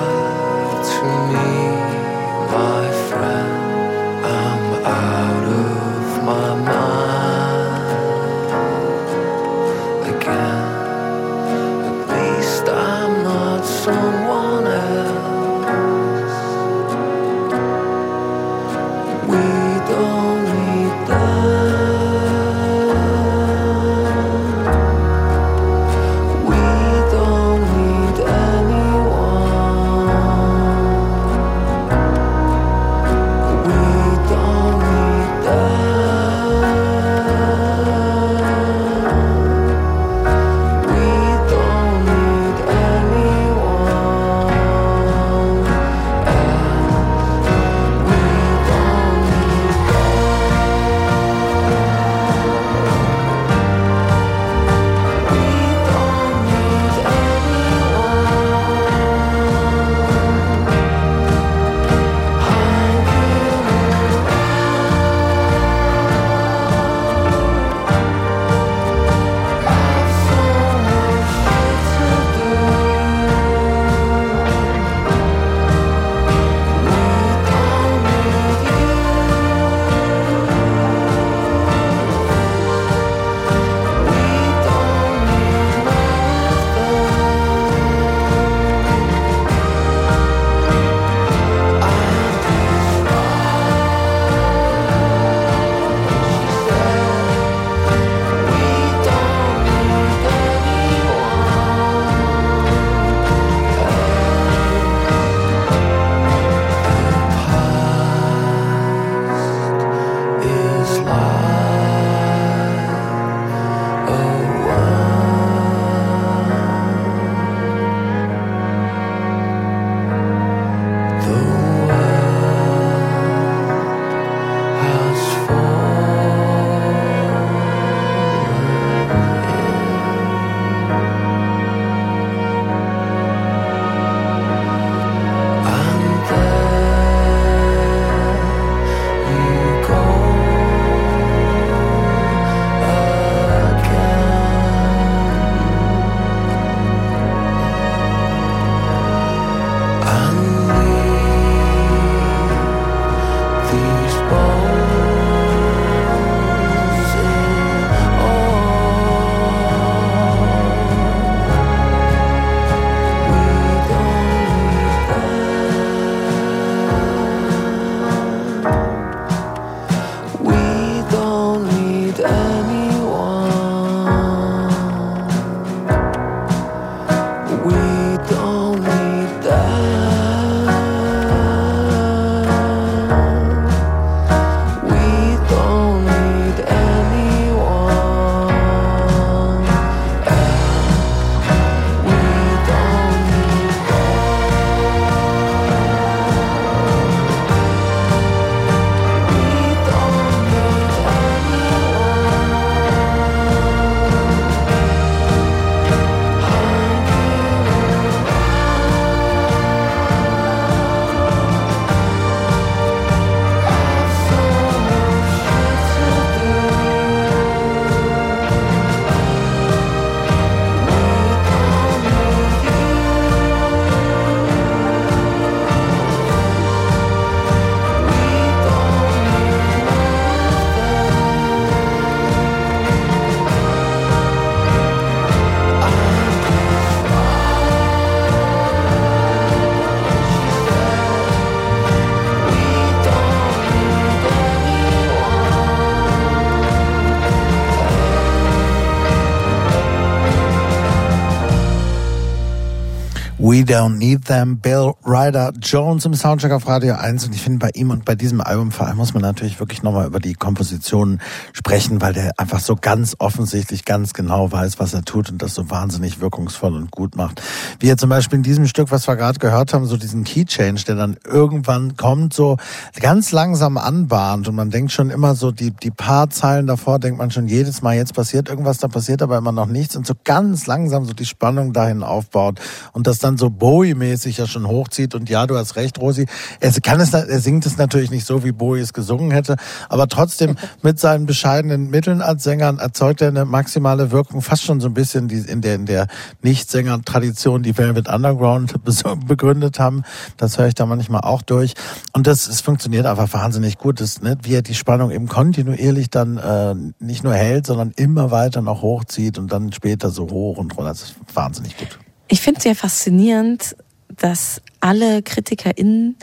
[253.57, 257.57] We Don't Need Them, Bill Ryder Jones im Soundcheck auf Radio 1 und ich finde
[257.57, 260.35] bei ihm und bei diesem Album vor allem muss man natürlich wirklich nochmal über die
[260.35, 261.19] Kompositionen
[261.67, 265.53] sprechen, weil der einfach so ganz offensichtlich ganz genau weiß, was er tut und das
[265.53, 267.41] so wahnsinnig wirkungsvoll und gut macht.
[267.81, 270.45] Wie er zum Beispiel in diesem Stück, was wir gerade gehört haben, so diesen Key
[270.45, 272.55] Change, der dann irgendwann kommt, so
[273.01, 277.17] ganz langsam anbahnt und man denkt schon immer so, die, die paar Zeilen davor denkt
[277.17, 280.13] man schon jedes Mal, jetzt passiert irgendwas, da passiert aber immer noch nichts und so
[280.23, 282.61] ganz langsam so die Spannung dahin aufbaut
[282.93, 285.15] und das dann so Bowie-mäßig ja schon hochzieht.
[285.15, 286.27] Und ja, du hast recht, Rosi.
[286.61, 289.57] Er kann es, er singt es natürlich nicht so, wie Bowie es gesungen hätte,
[289.89, 294.79] aber trotzdem mit seinen bescheidenen Mitteln als Sänger erzeugt er eine maximale Wirkung, fast schon
[294.79, 296.07] so ein bisschen die, in der, in der
[296.41, 298.75] Nicht-Sänger-Tradition, die Velvet Underground
[299.27, 300.03] begründet haben.
[300.37, 301.73] Das höre ich da manchmal auch durch.
[302.13, 306.09] Und das, es funktioniert einfach wahnsinnig gut, das, ne, wie er die Spannung eben kontinuierlich
[306.09, 310.57] dann äh, nicht nur hält, sondern immer weiter noch hochzieht und dann später so hoch
[310.57, 310.89] und runter.
[310.89, 311.99] Das ist wahnsinnig gut.
[312.27, 313.75] Ich finde es sehr faszinierend,
[314.15, 316.17] dass alle KritikerInnen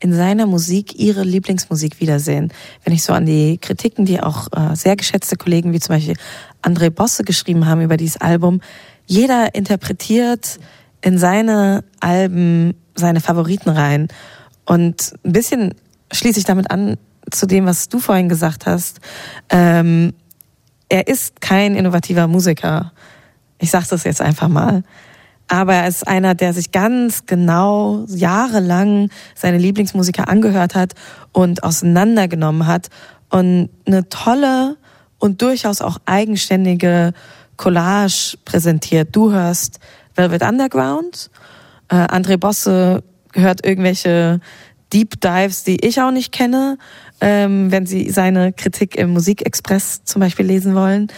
[0.00, 2.52] in seiner Musik ihre Lieblingsmusik wiedersehen.
[2.84, 6.16] Wenn ich so an die Kritiken, die auch äh, sehr geschätzte Kollegen wie zum Beispiel
[6.62, 8.60] André Bosse geschrieben haben über dieses Album,
[9.06, 10.58] jeder interpretiert
[11.00, 14.08] in seine Alben seine Favoriten rein.
[14.64, 15.74] Und ein bisschen
[16.12, 16.96] schließe ich damit an
[17.30, 19.00] zu dem, was du vorhin gesagt hast.
[19.48, 20.14] Ähm,
[20.88, 22.92] er ist kein innovativer Musiker.
[23.58, 24.82] Ich sage das jetzt einfach mal.
[25.48, 30.94] Aber er ist einer, der sich ganz genau jahrelang seine Lieblingsmusiker angehört hat
[31.32, 32.88] und auseinandergenommen hat
[33.30, 34.76] und eine tolle
[35.18, 37.12] und durchaus auch eigenständige
[37.56, 39.08] Collage präsentiert.
[39.12, 39.80] Du hörst
[40.14, 41.30] Velvet Underground,
[41.88, 43.02] äh, André Bosse
[43.34, 44.40] hört irgendwelche
[44.92, 46.78] Deep Dives, die ich auch nicht kenne,
[47.20, 51.08] ähm, wenn Sie seine Kritik im Musikexpress zum Beispiel lesen wollen.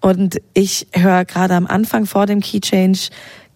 [0.00, 3.08] Und ich höre gerade am Anfang vor dem Key Change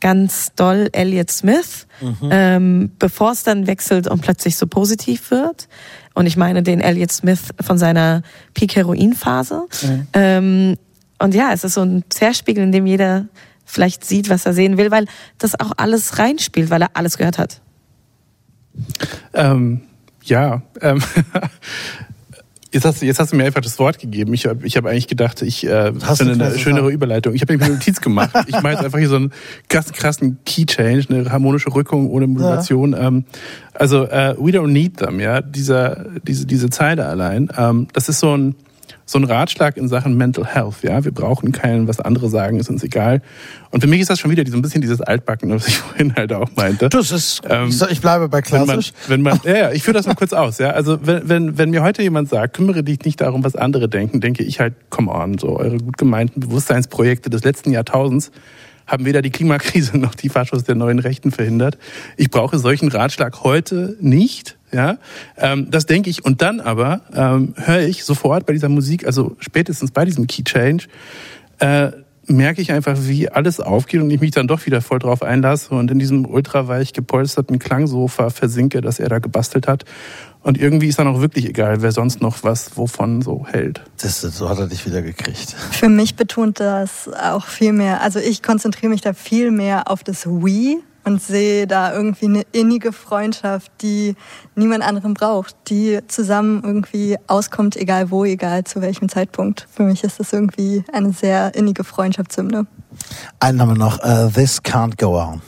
[0.03, 2.29] ganz doll Elliot Smith, mhm.
[2.31, 5.69] ähm, bevor es dann wechselt und plötzlich so positiv wird.
[6.15, 8.23] Und ich meine den Elliot Smith von seiner
[8.53, 9.63] Peak-Heroin-Phase.
[9.83, 10.07] Mhm.
[10.13, 10.77] Ähm,
[11.21, 13.29] und ja, es ist so ein Zerspiegel, in dem jeder
[13.65, 15.07] vielleicht sieht, was er sehen will, weil
[15.39, 17.61] das auch alles reinspielt, weil er alles gehört hat.
[19.35, 19.83] Ähm,
[20.25, 21.01] ja, ähm,
[22.73, 24.33] Jetzt hast, du, jetzt hast du mir einfach das Wort gegeben.
[24.33, 26.93] Ich habe ich hab eigentlich gedacht, ich äh, hast finde eine schönere Fall.
[26.93, 27.35] Überleitung.
[27.35, 28.31] Ich habe eine Notiz gemacht.
[28.47, 29.33] Ich mache jetzt einfach hier so einen
[29.69, 32.93] krassen Key Change, eine harmonische Rückung ohne Modulation.
[32.93, 33.09] Ja.
[33.09, 33.25] Ähm,
[33.75, 35.43] also äh, we don't need them, ja.
[35.43, 37.51] Dieser, diese, diese Zeile allein.
[37.57, 38.55] Ähm, das ist so ein
[39.05, 40.83] so ein Ratschlag in Sachen Mental Health.
[40.83, 43.23] Ja, wir brauchen keinen, was andere sagen, ist uns egal.
[43.71, 46.15] Und für mich ist das schon wieder so ein bisschen dieses Altbacken, was ich vorhin
[46.15, 46.89] halt auch meinte.
[46.89, 48.93] Das ist, ähm, ich bleibe bei klassisch.
[49.09, 50.59] Wenn man, wenn man ja, ja, ich führe das mal kurz aus.
[50.59, 53.89] Ja, also wenn, wenn, wenn mir heute jemand sagt, kümmere dich nicht darum, was andere
[53.89, 58.31] denken, denke ich halt, come on, so eure gut gemeinten Bewusstseinsprojekte des letzten Jahrtausends
[58.87, 61.79] haben weder die Klimakrise noch die Faschos der neuen Rechten verhindert.
[62.17, 64.59] Ich brauche solchen Ratschlag heute nicht.
[64.73, 64.97] Ja,
[65.37, 66.25] ähm, das denke ich.
[66.25, 70.45] Und dann aber ähm, höre ich sofort bei dieser Musik, also spätestens bei diesem Key
[70.45, 70.87] Change,
[71.59, 71.91] äh,
[72.27, 75.75] merke ich einfach, wie alles aufgeht und ich mich dann doch wieder voll drauf einlasse
[75.75, 79.85] und in diesem ultraweich gepolsterten Klangsofa versinke, das er da gebastelt hat.
[80.43, 83.83] Und irgendwie ist dann auch wirklich egal, wer sonst noch was wovon so hält.
[84.01, 85.55] Das, so hat er dich wieder gekriegt.
[85.71, 88.01] Für mich betont das auch viel mehr.
[88.01, 92.43] Also ich konzentriere mich da viel mehr auf das We und sehe da irgendwie eine
[92.53, 94.15] innige Freundschaft, die
[94.55, 99.67] niemand anderen braucht, die zusammen irgendwie auskommt, egal wo, egal zu welchem Zeitpunkt.
[99.71, 102.67] Für mich ist das irgendwie eine sehr innige Freundschaftshymne.
[103.43, 105.41] Haben wir noch, uh, This Can't Go On.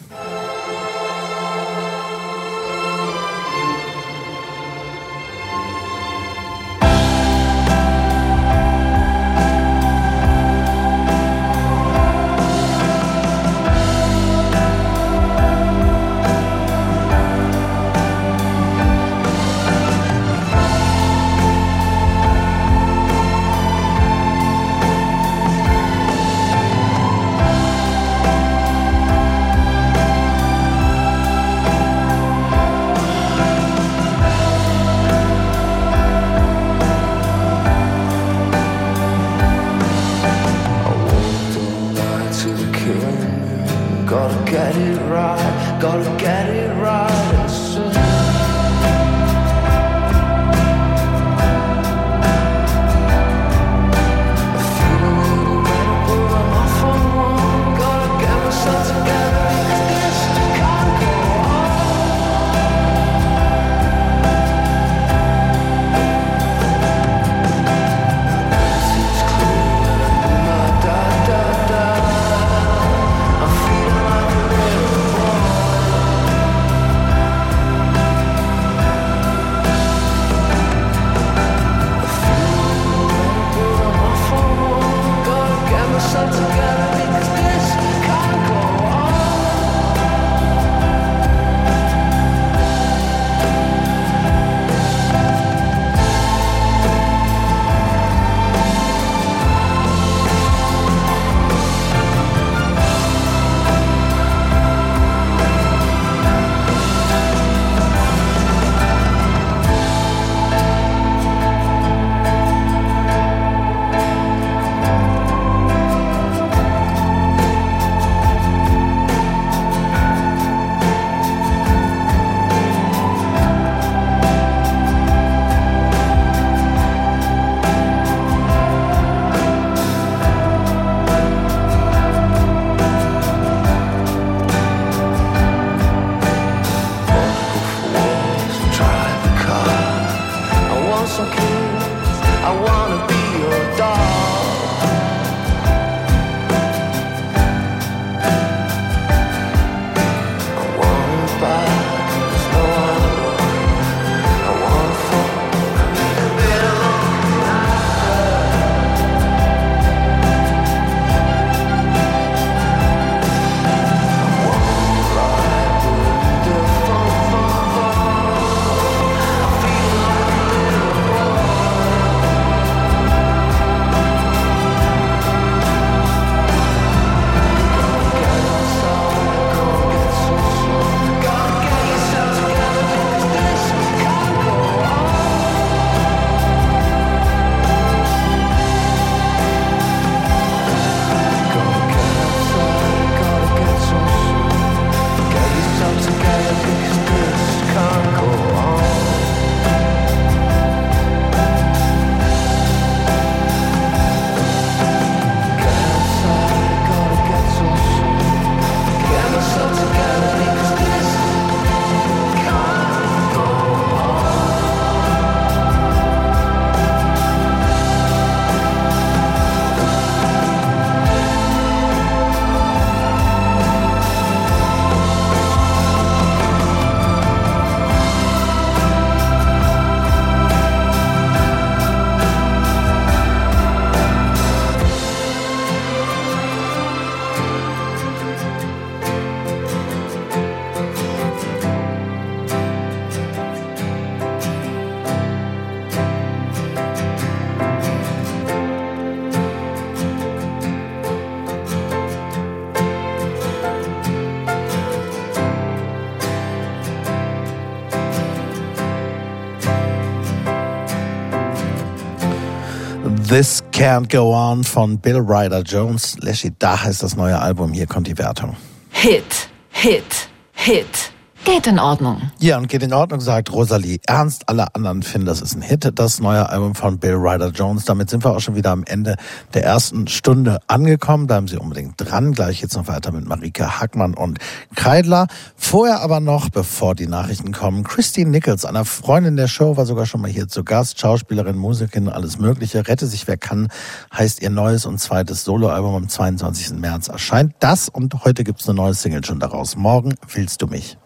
[263.84, 266.16] Can't Go On von Bill Ryder Jones.
[266.20, 267.74] Leslie, da heißt das neue Album.
[267.74, 268.56] Hier kommt die Wertung.
[268.88, 271.13] Hit, Hit, Hit.
[271.44, 272.30] Geht in Ordnung.
[272.38, 274.48] Ja, und geht in Ordnung, sagt Rosalie Ernst.
[274.48, 277.84] Alle anderen finden, das ist ein Hit, das neue Album von Bill Ryder Jones.
[277.84, 279.16] Damit sind wir auch schon wieder am Ende
[279.52, 281.26] der ersten Stunde angekommen.
[281.26, 282.32] Bleiben Sie unbedingt dran.
[282.32, 284.38] Gleich geht's noch weiter mit Marika Hackmann und
[284.74, 285.26] Kreidler.
[285.54, 290.06] Vorher aber noch, bevor die Nachrichten kommen, Christine Nichols, einer Freundin der Show, war sogar
[290.06, 290.98] schon mal hier zu Gast.
[290.98, 292.88] Schauspielerin, Musikerin, alles Mögliche.
[292.88, 293.68] Rette sich, wer kann,
[294.16, 296.78] heißt ihr neues und zweites Soloalbum am 22.
[296.78, 297.54] März erscheint.
[297.60, 299.76] Das und heute gibt's eine neue Single schon daraus.
[299.76, 300.96] Morgen willst du mich.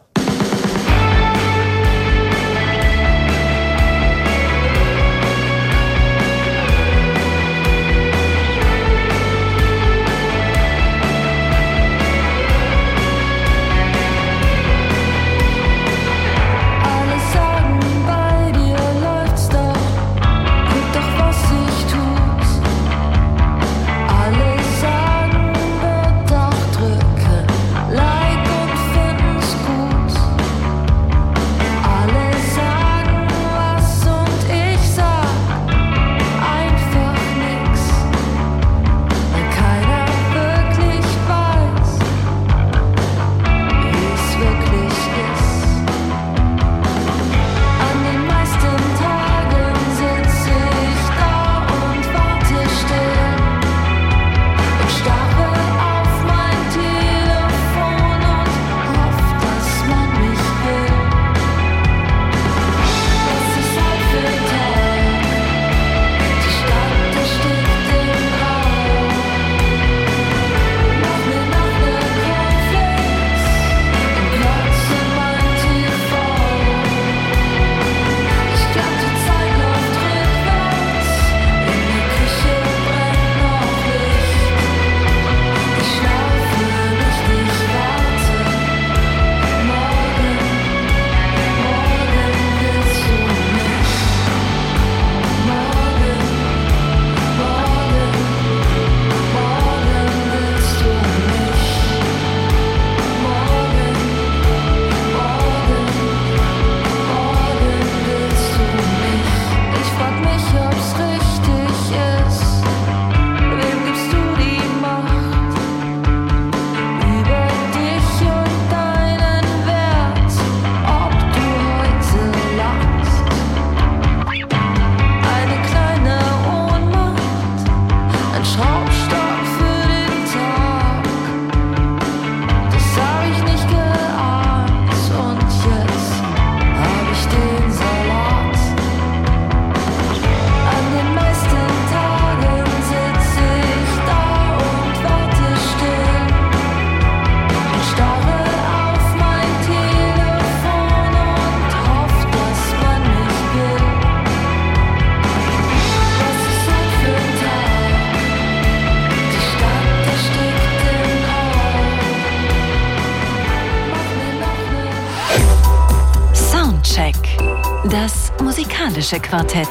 [169.09, 169.69] Musikalische Quartett.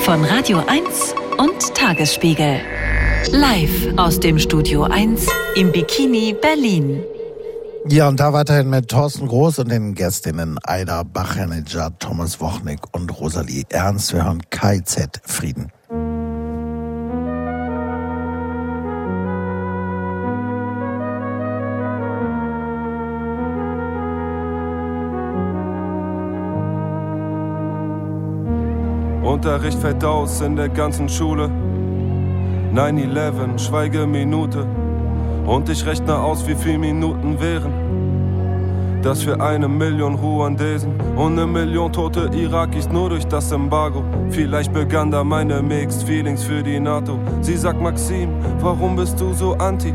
[0.00, 2.60] Von Radio 1 und Tagesspiegel.
[3.32, 5.26] Live aus dem Studio 1
[5.56, 7.02] im Bikini Berlin.
[7.88, 13.20] Ja, und da weiterhin mit Thorsten Groß und den Gästinnen Aida Bachernedja, Thomas Wochnik und
[13.20, 14.12] Rosalie Ernst.
[14.12, 15.70] Wir hören KZ Frieden.
[29.36, 31.50] Unterricht fällt aus in der ganzen Schule.
[32.74, 34.66] 9-11, Schweigeminute.
[35.46, 39.02] Und ich rechne aus, wie viel Minuten wären.
[39.02, 44.02] Das für eine Million Ruandesen und eine Million tote Irakis nur durch das Embargo.
[44.30, 47.18] Vielleicht begann da meine Mixed Feelings für die NATO.
[47.42, 48.30] Sie sagt Maxim,
[48.60, 49.92] warum bist du so anti?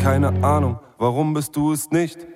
[0.00, 2.26] Keine Ahnung, warum bist du es nicht?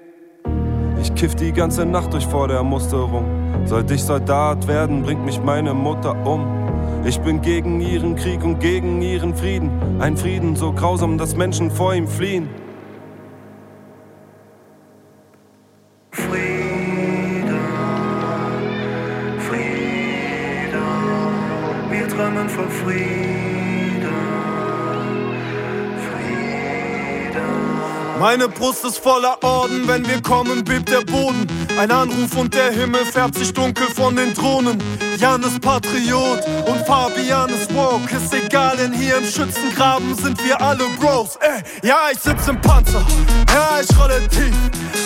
[1.00, 3.41] Ich kiff die ganze Nacht durch vor der Musterung.
[3.64, 6.46] Sollte ich Soldat werden, bringt mich meine Mutter um.
[7.04, 9.70] Ich bin gegen ihren Krieg und gegen ihren Frieden.
[10.00, 12.48] Ein Frieden so grausam, dass Menschen vor ihm fliehen.
[28.32, 31.46] Meine Brust ist voller Orden, wenn wir kommen, bebt der Boden.
[31.78, 34.82] Ein Anruf und der Himmel färbt sich dunkel von den Drohnen.
[35.18, 38.16] Jan ist Patriot und Fabian ist woke.
[38.16, 41.36] Ist egal, denn hier im Schützengraben sind wir alle Bros.
[41.42, 43.04] Ey, ja, ich sitz im Panzer,
[43.52, 44.56] ja, ich rolle tief.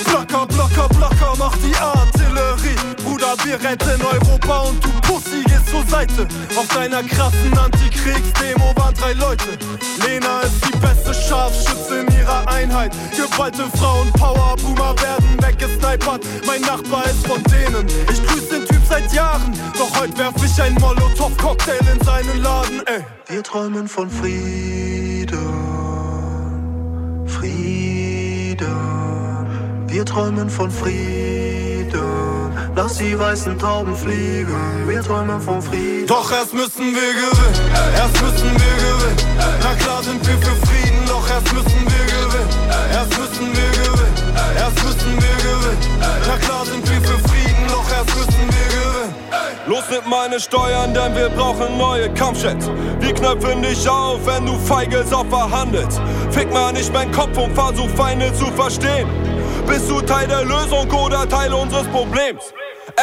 [0.04, 3.05] Blocker, Blocker, Blocker, mach die Artillerie.
[3.26, 6.28] Bruder, wir retten Europa und du Pussy gehst zur Seite.
[6.56, 9.58] Auf deiner krassen Antikriegsdemo waren drei Leute.
[10.04, 12.92] Lena ist die beste Scharfschütze in ihrer Einheit.
[13.16, 16.24] Geballte Frauenpower, Boomer werden weggesnipert.
[16.46, 17.86] Mein Nachbar ist von denen.
[18.10, 19.52] Ich grüß den Typ seit Jahren.
[19.76, 23.04] Doch heute werf ich ein Molotow-Cocktail in seinen Laden, ey.
[23.28, 25.36] Wir träumen von Frieden,
[27.26, 28.66] Frieden.
[29.88, 31.25] Wir träumen von Frieden.
[32.76, 34.86] Lass die weißen Tauben fliegen.
[34.86, 36.06] Wir träumen von Frieden.
[36.06, 39.16] Doch erst müssen wir gewinnen, erst müssen wir gewinnen.
[39.62, 42.50] Na klar sind wir für Frieden, doch erst müssen wir gewinnen.
[42.92, 44.14] Erst müssen wir gewinnen,
[44.58, 45.78] erst müssen wir gewinnen.
[46.28, 49.14] Na klar sind wir für Frieden, doch erst müssen wir gewinnen.
[49.66, 52.68] Los mit meine Steuern, denn wir brauchen neue Kampfjets.
[53.00, 55.98] Wir knöpfen dich auf, wenn du feige Sau verhandelst.
[56.30, 59.08] Fick mal nicht meinen Kopf und versuch Feinde zu verstehen.
[59.66, 62.52] Bist du Teil der Lösung oder Teil unseres Problems?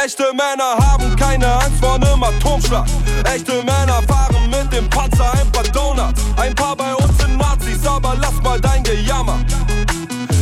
[0.02, 2.86] Echte Männer haben keine Angst vor nem Atomschlag.
[3.24, 6.20] Echte Männer fahren mit dem Panzer ein paar Donuts.
[6.36, 9.38] Ein paar bei uns sind Nazis, aber lass mal dein Gejammer.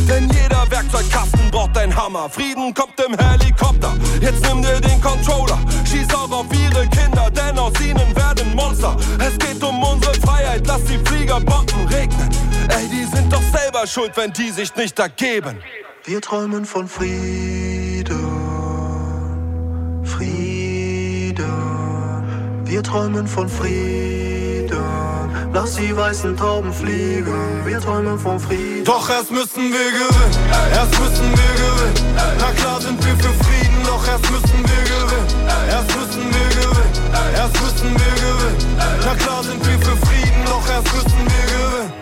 [0.07, 2.29] Denn jeder Werkzeugkasten braucht ein Hammer.
[2.29, 3.93] Frieden kommt im Helikopter.
[4.19, 5.59] Jetzt nimm dir den Controller.
[5.85, 8.97] Schieß auch auf ihre Kinder, denn aus ihnen werden Monster.
[9.19, 12.29] Es geht um unsere Freiheit, lass die Flieger Bomben regnen.
[12.69, 15.57] Ey, die sind doch selber schuld, wenn die sich nicht ergeben.
[16.05, 17.72] Wir träumen von Frieden,
[22.73, 24.83] Wir träumen von Frieden.
[25.53, 27.63] Lass die weißen Tauben fliegen.
[27.63, 28.83] Wir träumen von Frieden.
[28.83, 32.15] Doch erst müssen wir gewinnen, erst müssen wir gewinnen.
[32.39, 35.27] Na klar sind wir für Frieden, doch erst müssen wir gewinnen.
[35.69, 38.57] Erst müssen wir gewinnen, erst müssen wir gewinnen.
[39.05, 41.93] Na klar sind wir für Frieden, doch erst müssen wir gewinnen.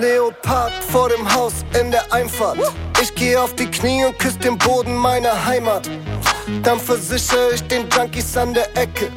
[0.00, 2.58] Leopard vor dem Haus in der Einfahrt.
[3.00, 5.88] Ich geh auf die Knie und küss den Boden meiner Heimat.
[6.64, 9.10] Dann versichere ich den Junkies an der Ecke.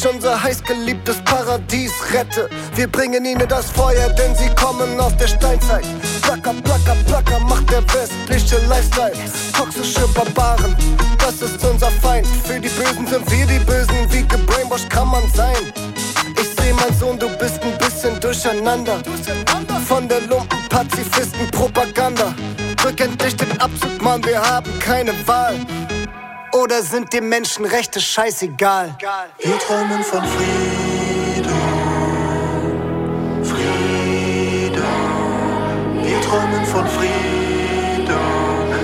[0.00, 2.48] Ist unser heißgeliebtes Paradies, rette.
[2.74, 5.84] Wir bringen ihnen das Feuer, denn sie kommen aus der Steinzeit.
[6.22, 9.12] Placker, placker, placker, macht der westliche Lifestyle.
[9.54, 10.74] Toxische Barbaren,
[11.18, 12.26] das ist unser Feind.
[12.44, 15.70] Für die Bösen sind wir die Bösen, wie gebrainwashed kann man sein.
[16.40, 19.02] Ich seh, mein Sohn, du bist ein bisschen durcheinander.
[19.86, 22.34] Von der Lumpen-Pazifisten-Propaganda.
[22.76, 25.56] Drück endlich den Abzug, Mann, wir haben keine Wahl.
[26.52, 28.96] Oder sind dir Menschenrechte scheißegal?
[29.38, 31.44] Wir träumen von Frieden,
[33.44, 34.82] Frieden.
[36.02, 38.18] Wir träumen von Frieden.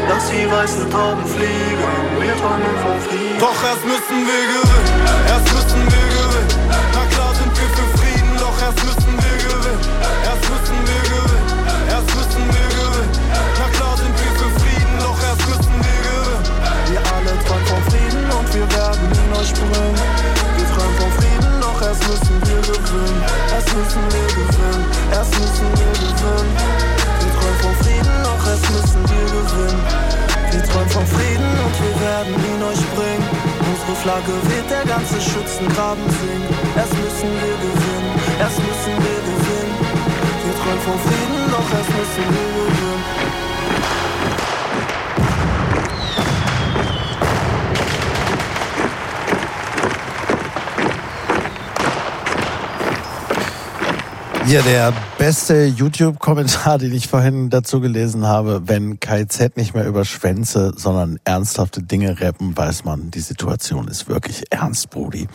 [0.09, 2.21] Lass die weißen Tauben fliegen.
[2.21, 3.39] Wir träumen von Frieden.
[3.41, 5.86] Doch erst müssen wir gewinnen, erst müssen wir
[19.45, 19.97] bringen.
[20.57, 23.21] Wir träumen von Frieden, doch erst müssen wir gewinnen.
[23.53, 26.57] Erst müssen wir gewinnen, erst müssen wir gewinnen.
[27.21, 29.83] Wir träumen von Frieden, doch erst müssen wir gewinnen.
[30.53, 33.29] Wir träumen von Frieden und wir werden ihn euch bringen.
[33.69, 36.49] Unsere Flagge weht, der ganze Schützengraben singt.
[36.77, 39.77] Erst müssen wir gewinnen, erst müssen wir gewinnen.
[40.45, 43.46] Wir träumen von Frieden, doch erst müssen wir gewinnen.
[54.49, 60.05] Ja, der beste YouTube-Kommentar, den ich vorhin dazu gelesen habe, wenn KZ nicht mehr über
[60.05, 65.27] Schwänze, sondern ernsthafte Dinge rappen, weiß man, die Situation ist wirklich ernst, Brudi.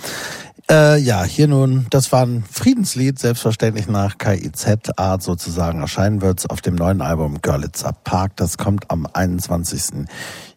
[0.70, 6.62] Äh, ja, hier nun, das war ein Friedenslied, selbstverständlich nach KIZ-Art sozusagen erscheinen wird auf
[6.62, 8.38] dem neuen Album Görlitzer Park.
[8.38, 10.08] Das kommt am 21.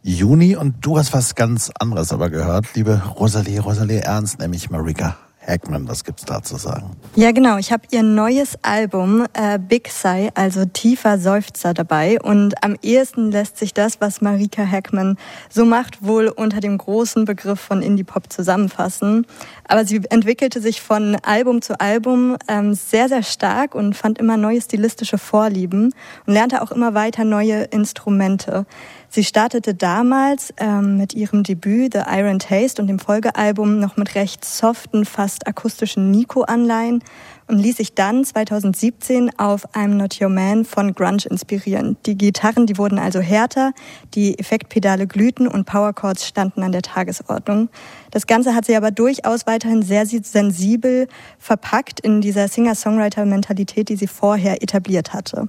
[0.04, 5.16] Juni und du hast was ganz anderes aber gehört, liebe Rosalie, Rosalie Ernst, nämlich Marika
[5.46, 5.88] Hackman.
[5.88, 6.96] Was gibt's da zu sagen?
[7.16, 7.58] Ja, genau.
[7.58, 12.20] Ich habe ihr neues Album äh, Big Sigh, also tiefer Seufzer dabei.
[12.20, 15.16] Und am ehesten lässt sich das, was Marika Hackman
[15.50, 19.26] so macht, wohl unter dem großen Begriff von Indie-Pop zusammenfassen.
[19.66, 24.36] Aber sie entwickelte sich von Album zu Album ähm, sehr, sehr stark und fand immer
[24.36, 25.94] neue stilistische Vorlieben
[26.26, 28.66] und lernte auch immer weiter neue Instrumente.
[29.14, 34.16] Sie startete damals ähm, mit ihrem Debüt The Iron Taste und dem Folgealbum noch mit
[34.16, 37.00] recht soften, fast akustischen Nico-Anleihen
[37.46, 41.96] und ließ sich dann 2017 auf I'm Not Your Man von Grunge inspirieren.
[42.06, 43.70] Die Gitarren, die wurden also härter,
[44.14, 47.68] die Effektpedale glühten und Powerchords standen an der Tagesordnung.
[48.10, 51.06] Das Ganze hat sie aber durchaus weiterhin sehr sensibel
[51.38, 55.46] verpackt in dieser Singer-Songwriter-Mentalität, die sie vorher etabliert hatte.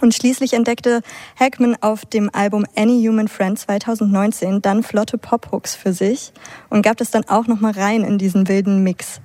[0.00, 1.02] Und schließlich entdeckte
[1.38, 6.32] Hackman auf dem Album Any Human Friend 2019 dann flotte Pop-Hooks für sich
[6.68, 9.20] und gab das dann auch nochmal rein in diesen wilden Mix.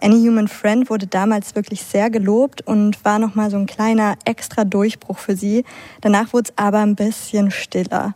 [0.00, 4.64] Any Human Friend wurde damals wirklich sehr gelobt und war nochmal so ein kleiner extra
[4.64, 5.64] Durchbruch für sie.
[6.00, 8.14] Danach wurde es aber ein bisschen stiller.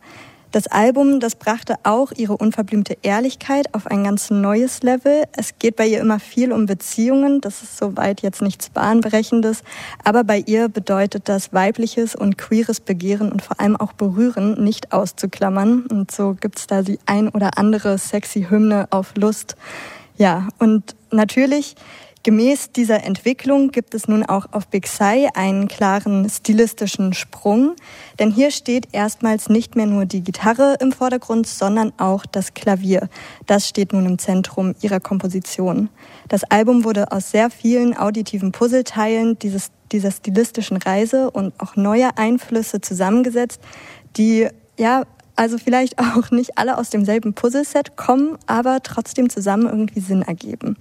[0.51, 5.25] Das Album, das brachte auch ihre unverblümte Ehrlichkeit auf ein ganz neues Level.
[5.37, 9.63] Es geht bei ihr immer viel um Beziehungen, das ist soweit jetzt nichts Bahnbrechendes,
[10.05, 14.93] aber bei ihr bedeutet das weibliches und queeres Begehren und vor allem auch Berühren nicht
[14.93, 15.83] auszuklammern.
[15.83, 19.55] Und so gibt's da die ein oder andere sexy Hymne auf Lust.
[20.17, 21.77] Ja, und natürlich
[22.29, 27.75] Gemäß dieser Entwicklung gibt es nun auch auf Big Sai einen klaren stilistischen Sprung,
[28.19, 33.09] denn hier steht erstmals nicht mehr nur die Gitarre im Vordergrund, sondern auch das Klavier.
[33.47, 35.89] Das steht nun im Zentrum ihrer Komposition.
[36.29, 42.11] Das Album wurde aus sehr vielen auditiven Puzzleteilen dieses, dieser stilistischen Reise und auch neuer
[42.17, 43.63] Einflüsse zusammengesetzt,
[44.19, 44.49] die
[44.79, 45.05] ja
[45.39, 50.77] also vielleicht auch nicht alle aus demselben Puzzleset kommen, aber trotzdem zusammen irgendwie Sinn ergeben.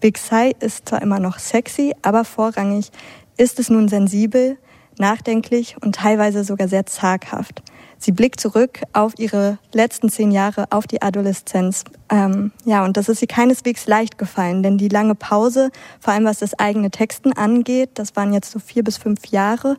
[0.00, 2.90] Big Sai ist zwar immer noch sexy, aber vorrangig
[3.36, 4.56] ist es nun sensibel,
[4.98, 7.62] nachdenklich und teilweise sogar sehr zaghaft.
[8.00, 11.84] Sie blickt zurück auf ihre letzten zehn Jahre, auf die Adoleszenz.
[12.08, 16.24] Ähm, ja, und das ist ihr keineswegs leicht gefallen, denn die lange Pause, vor allem
[16.24, 19.76] was das eigene Texten angeht, das waren jetzt so vier bis fünf Jahre,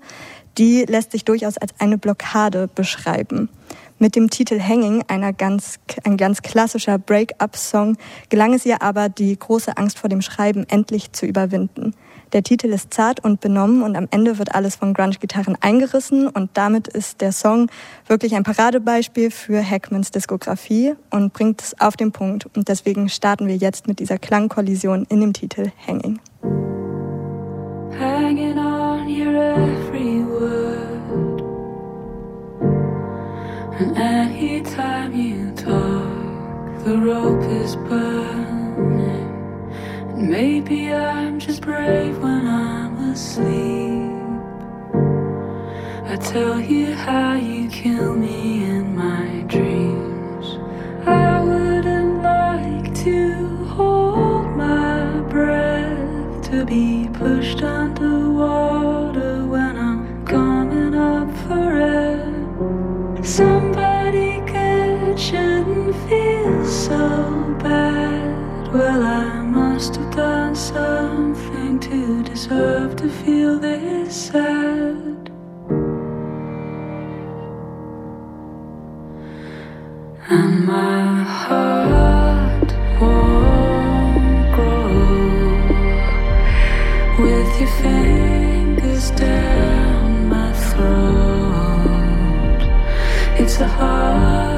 [0.58, 3.50] die lässt sich durchaus als eine Blockade beschreiben.
[4.00, 7.97] Mit dem Titel Hanging, einer ganz, ein ganz klassischer Break-up-Song,
[8.30, 11.93] gelang es ihr aber, die große Angst vor dem Schreiben endlich zu überwinden.
[12.32, 16.52] Der Titel ist zart und benommen und am Ende wird alles von Grunge-Gitarren eingerissen und
[16.54, 17.70] damit ist der Song
[18.08, 22.47] wirklich ein Paradebeispiel für Hackmans Diskografie und bringt es auf den Punkt.
[22.56, 26.20] Und deswegen starten wir jetzt mit dieser Klangkollision in dem Titel Hanging.
[28.00, 30.09] hanging on your every
[33.80, 39.72] And anytime you talk, the rope is burning.
[40.10, 44.12] And maybe I'm just brave when I'm asleep.
[46.12, 50.58] I tell you how you kill me in my dreams.
[51.08, 61.34] I wouldn't like to hold my breath to be pushed underwater when I'm coming up
[61.48, 62.30] for air.
[63.16, 63.68] Good
[65.30, 66.98] shouldn't feel so
[67.62, 68.74] bad.
[68.74, 75.30] Well, I must have done something to deserve to feel this sad.
[80.30, 82.70] And my heart
[83.00, 84.94] won't grow
[87.20, 92.62] with your fingers down my throat.
[93.40, 94.49] It's a hard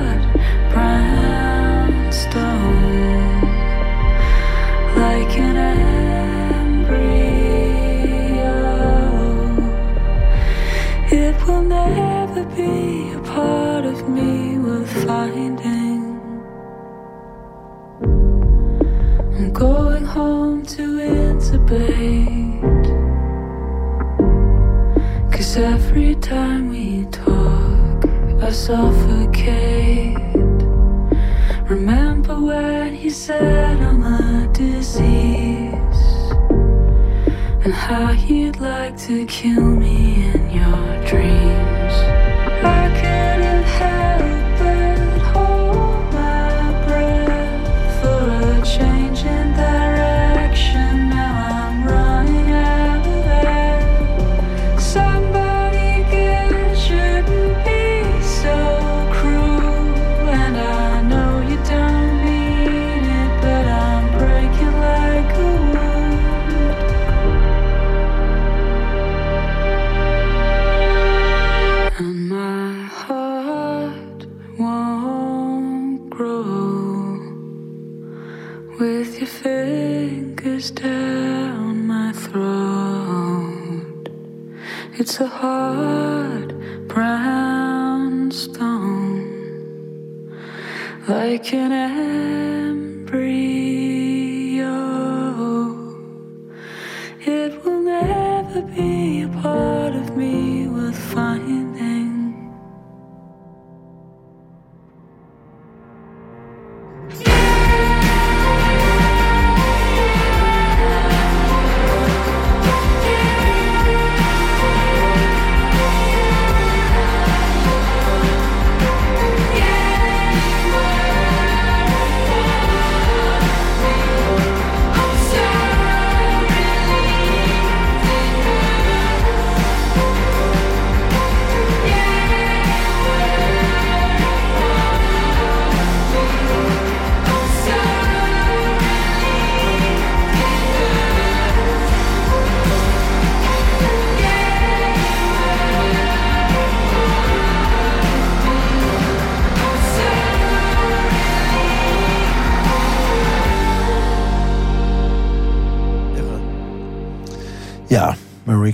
[21.52, 22.62] intubate.
[25.32, 28.06] Cause every time we talk,
[28.42, 30.18] I suffocate.
[31.70, 35.72] Remember when you said I'm a disease?
[37.64, 41.71] And how you'd like to kill me in your dreams.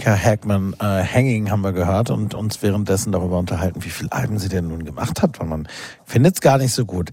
[0.07, 4.39] Marika Hagman, äh, Hanging haben wir gehört und uns währenddessen darüber unterhalten, wie viele Alben
[4.39, 5.67] sie denn nun gemacht hat, weil man
[6.05, 7.11] findet es gar nicht so gut.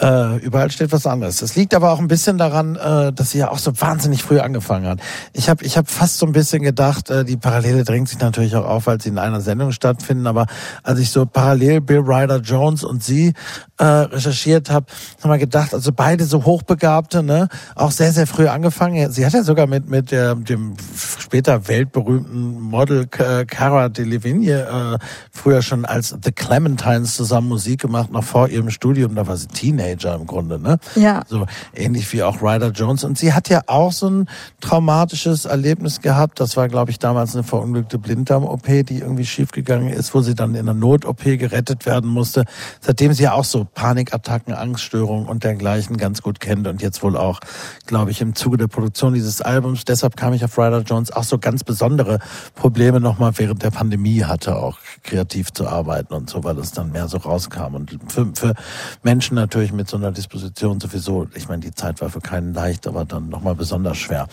[0.00, 1.36] Äh, überall steht was anderes.
[1.36, 4.40] Das liegt aber auch ein bisschen daran, äh, dass sie ja auch so wahnsinnig früh
[4.40, 4.98] angefangen hat.
[5.32, 8.56] Ich habe ich hab fast so ein bisschen gedacht, äh, die Parallele drängt sich natürlich
[8.56, 10.46] auch auf, weil sie in einer Sendung stattfinden, aber
[10.82, 13.34] als ich so parallel Bill Ryder Jones und sie
[13.78, 14.86] äh, recherchiert habe,
[15.22, 19.10] haben wir gedacht, also beide so hochbegabte, ne, auch sehr, sehr früh angefangen.
[19.10, 25.04] Sie hat ja sogar mit, mit der, dem später weltberühmten Model äh, Cara Delevingne äh,
[25.32, 29.48] früher schon als The Clementines zusammen Musik gemacht, noch vor ihrem Studium, da war sie
[29.48, 30.78] Teenager im Grunde, ne?
[30.94, 31.22] Ja.
[31.26, 33.04] So ähnlich wie auch Ryder Jones.
[33.04, 34.28] Und sie hat ja auch so ein
[34.60, 36.40] traumatisches Erlebnis gehabt.
[36.40, 40.54] Das war, glaube ich, damals eine verunglückte Blinddarm-OP, die irgendwie schiefgegangen ist, wo sie dann
[40.54, 42.44] in einer Not-OP gerettet werden musste.
[42.80, 47.16] Seitdem sie ja auch so Panikattacken, Angststörungen und dergleichen ganz gut kennt und jetzt wohl
[47.16, 47.40] auch,
[47.86, 49.84] glaube ich, im Zuge der Produktion dieses Albums.
[49.84, 52.18] Deshalb kam ich auf Ryder Jones auch so ganz besondere
[52.54, 56.92] Probleme nochmal während der Pandemie hatte, auch kreativ zu arbeiten und so, weil es dann
[56.92, 57.74] mehr so rauskam.
[57.74, 58.54] Und für, für
[59.02, 62.86] Menschen natürlich mit so einer Disposition sowieso, ich meine, die Zeit war für keinen leicht,
[62.86, 64.28] aber dann nochmal besonders schwer.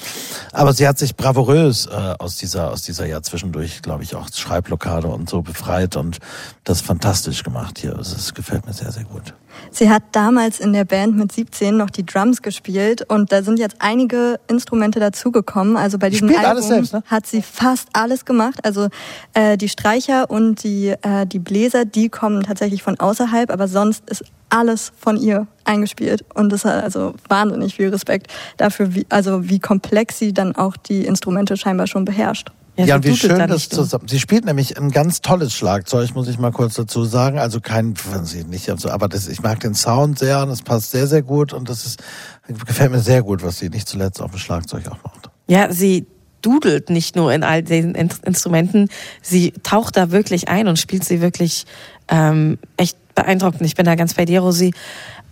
[0.51, 4.27] Aber sie hat sich bravourös äh, aus dieser, aus dieser ja zwischendurch, glaube ich, auch
[4.33, 6.19] Schreibblockade und so befreit und
[6.63, 7.95] das fantastisch gemacht hier.
[7.95, 9.20] Also, Es gefällt mir sehr, sehr gut.
[9.69, 13.57] Sie hat damals in der Band mit 17 noch die Drums gespielt und da sind
[13.57, 15.77] jetzt einige Instrumente dazugekommen.
[15.77, 17.03] Also bei diesem Album selbst, ne?
[17.05, 18.59] hat sie fast alles gemacht.
[18.63, 18.89] Also
[19.33, 24.09] äh, die Streicher und die, äh, die Bläser, die kommen tatsächlich von außerhalb, aber sonst
[24.09, 28.27] ist alles von ihr eingespielt und das hat also wahnsinnig viel Respekt
[28.57, 32.51] dafür, wie, also wie komplex sie dann auch die Instrumente scheinbar schon beherrscht.
[32.77, 34.07] Ja, und wie schön das zusammen.
[34.07, 37.37] Sie spielt nämlich ein ganz tolles Schlagzeug, muss ich mal kurz dazu sagen.
[37.37, 40.91] Also kein, sie nicht, also, aber das, ich mag den Sound sehr und es passt
[40.91, 42.01] sehr, sehr gut und das ist,
[42.47, 45.29] gefällt mir sehr gut, was sie nicht zuletzt auf dem Schlagzeug auch macht.
[45.47, 46.05] Ja, sie
[46.41, 48.89] dudelt nicht nur in all den In Instrumenten,
[49.21, 51.65] sie taucht da wirklich ein und spielt sie wirklich
[52.07, 53.63] ähm, echt beeindruckend.
[53.63, 54.73] Ich bin da ganz bei dir, Rosi.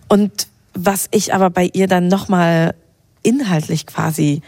[0.07, 2.75] Und was ich aber bei ihr dann nochmal
[3.23, 4.41] inhaltlich quasi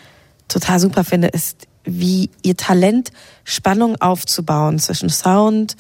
[0.48, 3.12] total super finde, ist, wie ihr Talent,
[3.44, 5.76] Spannung aufzubauen zwischen Sound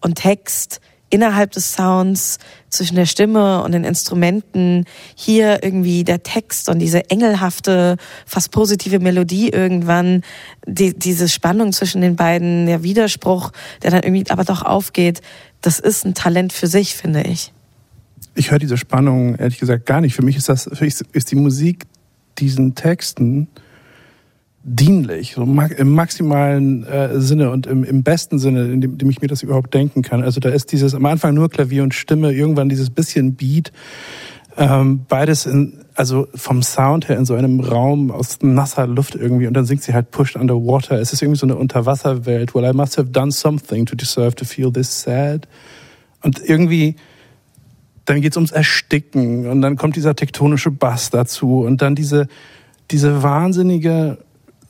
[0.00, 4.84] und Text, innerhalb des Sounds, zwischen der Stimme und den Instrumenten,
[5.16, 10.22] hier irgendwie der Text und diese engelhafte, fast positive Melodie irgendwann,
[10.66, 13.50] die, diese Spannung zwischen den beiden, der Widerspruch,
[13.82, 15.20] der dann irgendwie aber doch aufgeht,
[15.60, 17.52] das ist ein Talent für sich, finde ich.
[18.36, 20.14] Ich höre diese Spannung ehrlich gesagt gar nicht.
[20.14, 21.86] Für mich ist das, für mich ist die Musik
[22.38, 23.48] diesen Texten
[24.76, 29.20] dienlich, so im maximalen äh, Sinne und im, im besten Sinne, in dem, dem ich
[29.20, 30.22] mir das überhaupt denken kann.
[30.22, 33.72] Also da ist dieses am Anfang nur Klavier und Stimme, irgendwann dieses bisschen Beat,
[34.56, 39.48] ähm, beides in, also vom Sound her in so einem Raum aus nasser Luft irgendwie
[39.48, 41.00] und dann singt sie halt Pushed Underwater.
[41.00, 42.54] Es ist irgendwie so eine Unterwasserwelt.
[42.54, 45.48] Well, I must have done something to deserve to feel this sad.
[46.22, 46.94] Und irgendwie
[48.04, 52.28] dann geht's ums Ersticken und dann kommt dieser tektonische Bass dazu und dann diese
[52.90, 54.18] diese wahnsinnige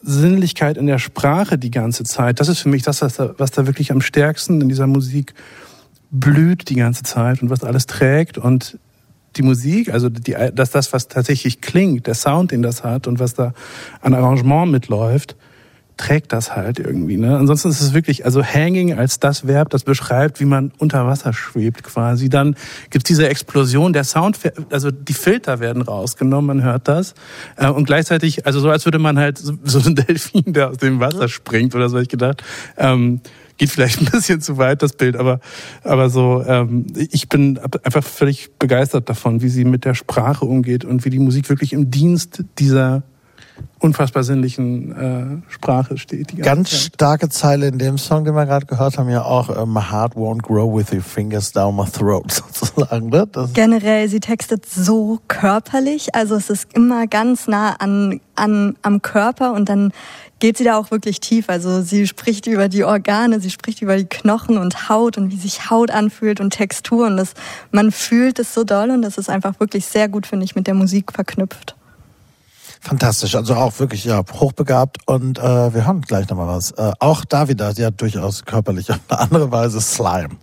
[0.02, 2.40] Sinnlichkeit in der Sprache die ganze Zeit.
[2.40, 5.34] Das ist für mich das, was da, was da wirklich am stärksten in dieser Musik
[6.10, 8.78] blüht die ganze Zeit und was alles trägt und
[9.36, 13.20] die Musik, also die, dass das, was tatsächlich klingt, der Sound, den das hat und
[13.20, 13.52] was da
[14.00, 15.36] an Arrangement mitläuft,
[16.00, 17.18] trägt das halt irgendwie.
[17.18, 17.36] Ne?
[17.36, 21.34] Ansonsten ist es wirklich, also hanging als das Verb, das beschreibt, wie man unter Wasser
[21.34, 22.30] schwebt quasi.
[22.30, 22.56] Dann
[22.88, 24.38] gibt es diese Explosion, der Sound,
[24.70, 27.12] also die Filter werden rausgenommen, man hört das.
[27.56, 31.00] Äh, und gleichzeitig, also so als würde man halt so ein Delfin, der aus dem
[31.00, 32.42] Wasser springt oder so, hab ich gedacht.
[32.78, 33.20] Ähm,
[33.58, 35.40] geht vielleicht ein bisschen zu weit, das Bild, aber,
[35.84, 40.86] aber so, ähm, ich bin einfach völlig begeistert davon, wie sie mit der Sprache umgeht
[40.86, 43.02] und wie die Musik wirklich im Dienst dieser
[43.80, 46.36] unfassbar sinnlichen äh, Sprache steht.
[46.36, 46.92] Ganz Zeit.
[46.94, 50.14] starke Zeile in dem Song, den wir gerade gehört haben, ja auch äh, My heart
[50.14, 53.08] won't grow with your fingers down my throat sozusagen.
[53.08, 53.26] Ne?
[53.54, 59.52] Generell, sie textet so körperlich, also es ist immer ganz nah an, an am Körper
[59.54, 59.92] und dann
[60.40, 61.48] geht sie da auch wirklich tief.
[61.48, 65.36] Also sie spricht über die Organe, sie spricht über die Knochen und Haut und wie
[65.36, 67.34] sich Haut anfühlt und Textur und das,
[67.70, 70.66] man fühlt es so doll und das ist einfach wirklich sehr gut, finde ich, mit
[70.66, 71.76] der Musik verknüpft.
[72.80, 76.70] Fantastisch, also auch wirklich ja hochbegabt und äh, wir haben gleich nochmal was.
[76.72, 80.36] Äh, auch da wieder, hat durchaus körperlich auf eine andere Weise Slime.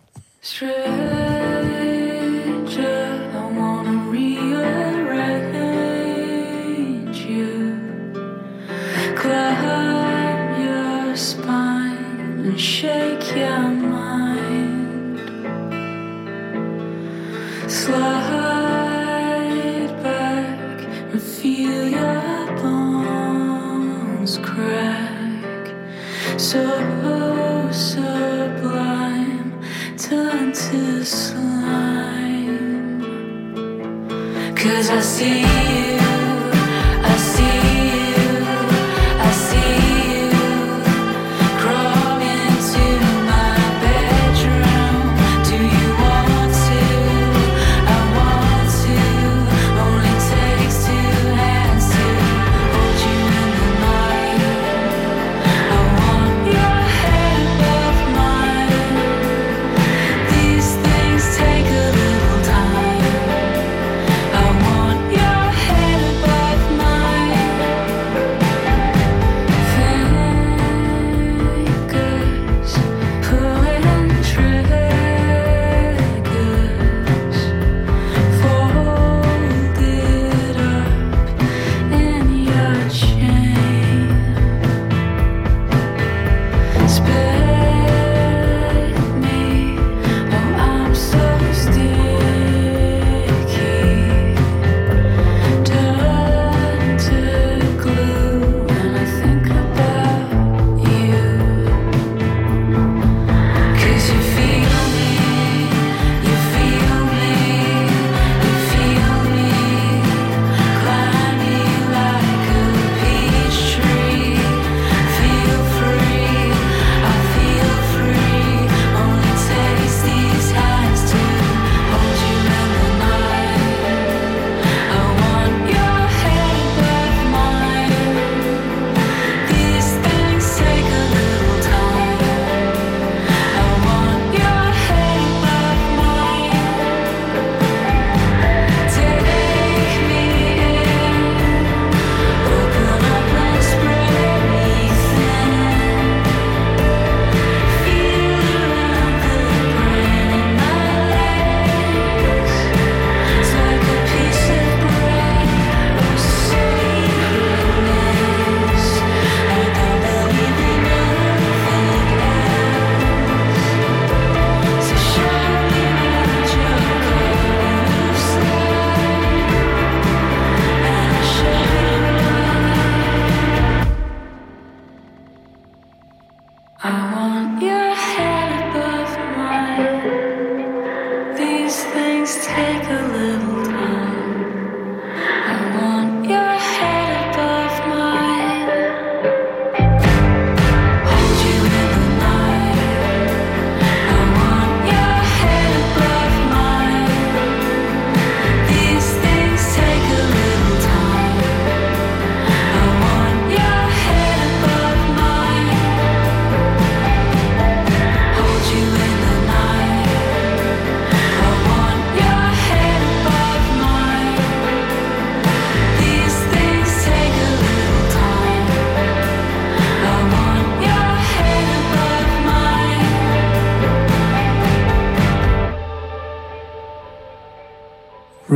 [12.58, 15.20] Shake your mind.
[17.70, 18.67] Slide.
[26.38, 29.60] so sublime
[29.98, 33.02] turned to slime.
[34.56, 35.97] Cause I see you.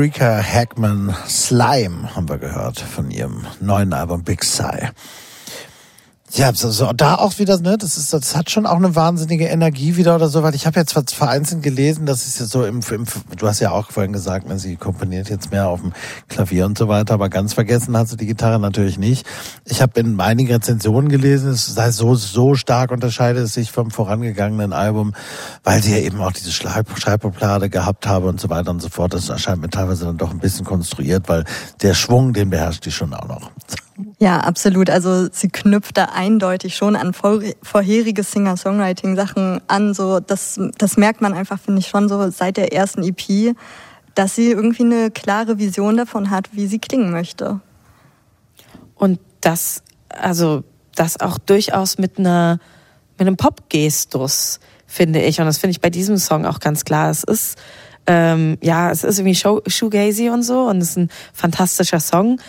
[0.02, 4.90] Paprika Hackman Slime haben wir gehört von ihrem neuen Album Big Sigh.
[6.34, 9.98] Ja, also da auch wieder, ne, das ist, das hat schon auch eine wahnsinnige Energie
[9.98, 13.06] wieder oder so, weil ich habe jetzt vereinzelt gelesen, das ist ja so im, im,
[13.38, 15.92] du hast ja auch vorhin gesagt, ne, sie komponiert jetzt mehr auf dem
[16.30, 19.28] Klavier und so weiter, aber ganz vergessen hat sie die Gitarre natürlich nicht.
[19.66, 23.92] Ich habe in einigen Rezensionen gelesen, es sei so, so stark unterscheidet es sich vom
[23.92, 25.14] vorangegangenen Album,
[25.64, 29.14] weil sie ja eben auch diese Schreibproblade gehabt habe und so weiter und so fort.
[29.14, 31.46] Das erscheint mir teilweise dann doch ein bisschen konstruiert, weil
[31.82, 33.52] der Schwung, den beherrscht die schon auch noch.
[34.20, 34.90] Ja, absolut.
[34.90, 39.94] Also sie knüpft da eindeutig schon an vor, vorherige Singer-Songwriting-Sachen an.
[39.94, 43.56] So, das, das merkt man einfach, finde ich, schon so seit der ersten EP,
[44.16, 47.60] dass sie irgendwie eine klare Vision davon hat, wie sie klingen möchte.
[48.96, 50.64] Und das, also,
[50.96, 52.60] das auch durchaus mit einer,
[53.18, 54.60] mit einem Pop-Gestus,
[54.92, 55.40] finde ich.
[55.40, 57.10] Und das finde ich bei diesem Song auch ganz klar.
[57.10, 57.58] Es ist,
[58.08, 62.40] ähm, ja, es ist irgendwie shoegazy und so und es ist ein fantastischer Song.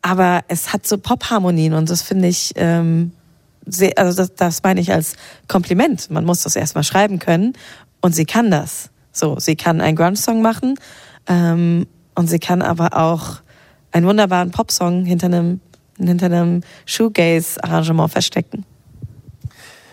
[0.00, 3.12] Aber es hat so Pop-Harmonien und das finde ich, ähm,
[3.66, 5.16] sehr, also das, das meine ich als
[5.48, 6.10] Kompliment.
[6.10, 7.54] Man muss das erstmal schreiben können
[8.00, 8.90] und sie kann das.
[9.12, 10.76] So, sie kann einen Grunge-Song machen
[11.26, 13.40] ähm, und sie kann aber auch
[13.90, 15.60] einen wunderbaren Popsong hinter einem,
[15.98, 18.64] hinter einem Shoegaze-Arrangement verstecken.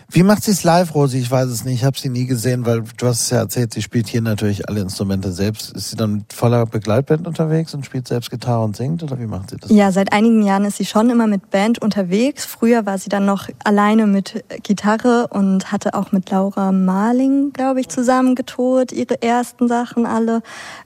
[0.08, 1.18] Wie macht sie es live, Rosi?
[1.18, 1.74] Ich weiß es nicht.
[1.80, 4.68] Ich habe sie nie gesehen, weil du hast es ja erzählt, sie spielt hier natürlich
[4.68, 5.72] alle Instrumente selbst.
[5.72, 9.26] Ist sie dann mit voller Begleitband unterwegs und spielt selbst Gitarre und singt oder wie
[9.26, 9.70] macht sie das?
[9.70, 12.44] Ja, seit einigen Jahren ist sie schon immer mit Band unterwegs.
[12.44, 17.80] Früher war sie dann noch alleine mit Gitarre und hatte auch mit Laura Marling, glaube
[17.80, 20.42] ich, zusammengetourt, ihre ersten Sachen alle.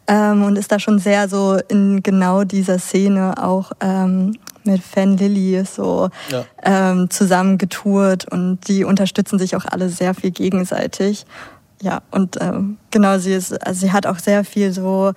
[0.06, 4.32] Ähm, und ist da schon sehr so in genau dieser Szene auch ähm,
[4.62, 6.44] mit Fan Lilly so Ja.
[6.62, 11.26] ähm, zusammen getourt und die unterstützen sich auch alle sehr viel gegenseitig.
[11.82, 15.12] Ja, und ähm, genau, sie ist, also sie hat auch sehr viel so,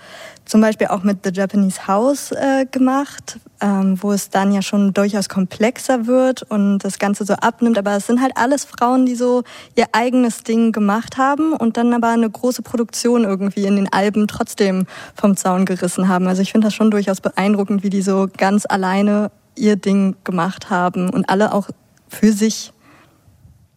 [0.46, 4.94] zum Beispiel auch mit The Japanese House äh, gemacht, ähm, wo es dann ja schon
[4.94, 7.78] durchaus komplexer wird und das Ganze so abnimmt.
[7.78, 9.44] Aber es sind halt alles Frauen, die so
[9.76, 14.30] ihr eigenes Ding gemacht haben und dann aber eine große Produktion irgendwie in den Alben
[14.30, 16.28] trotzdem vom Zaun gerissen haben.
[16.30, 20.70] Also ich finde das schon durchaus beeindruckend, wie die so ganz alleine ihr Ding gemacht
[20.70, 21.68] haben und alle auch
[22.08, 22.73] für sich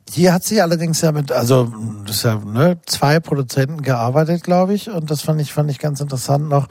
[0.09, 1.73] Hier hat sie allerdings ja mit, also
[2.07, 4.89] das ist ja, ne, zwei Produzenten gearbeitet, glaube ich.
[4.89, 6.69] Und das fand ich, fand ich ganz interessant noch,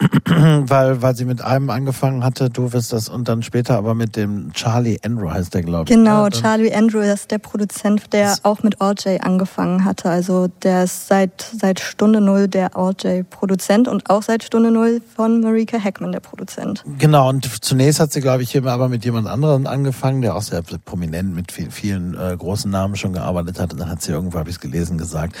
[0.26, 4.16] weil, weil sie mit einem angefangen hatte, du wirst das, und dann später aber mit
[4.16, 5.90] dem Charlie Andrew heißt der, glaube ich.
[5.90, 6.30] Genau, ne?
[6.30, 10.08] Dann- Charlie Andrew ist der Produzent, der auch mit RJ angefangen hatte.
[10.08, 15.40] Also der ist seit, seit Stunde Null der RJ-Produzent und auch seit Stunde Null von
[15.40, 16.82] Marika Heckman der Produzent.
[16.98, 20.42] Genau, und zunächst hat sie, glaube ich, hier aber mit jemand anderem angefangen, der auch
[20.42, 23.72] sehr prominent mit viel, vielen äh, großen Namen schon gearbeitet hat.
[23.72, 25.36] Und dann hat sie irgendwo, habe ich es gelesen, gesagt,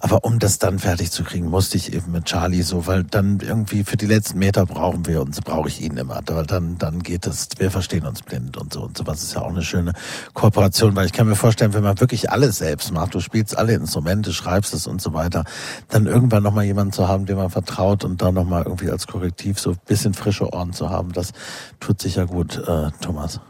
[0.00, 3.40] aber um das dann fertig zu kriegen, musste ich eben mit Charlie so, weil dann
[3.40, 6.20] irgendwie für die letzten Meter brauchen wir uns, brauche ich ihn immer.
[6.26, 9.06] Weil dann, dann geht es, wir verstehen uns blind und so und so.
[9.06, 9.92] Was ist ja auch eine schöne
[10.34, 13.74] Kooperation, weil ich kann mir vorstellen, wenn man wirklich alles selbst macht, du spielst alle
[13.74, 15.44] Instrumente, schreibst es und so weiter,
[15.88, 19.60] dann irgendwann nochmal jemanden zu haben, dem man vertraut und dann nochmal irgendwie als Korrektiv
[19.60, 21.30] so ein bisschen frische Ohren zu haben, das
[21.78, 23.40] tut sicher gut, äh, Thomas.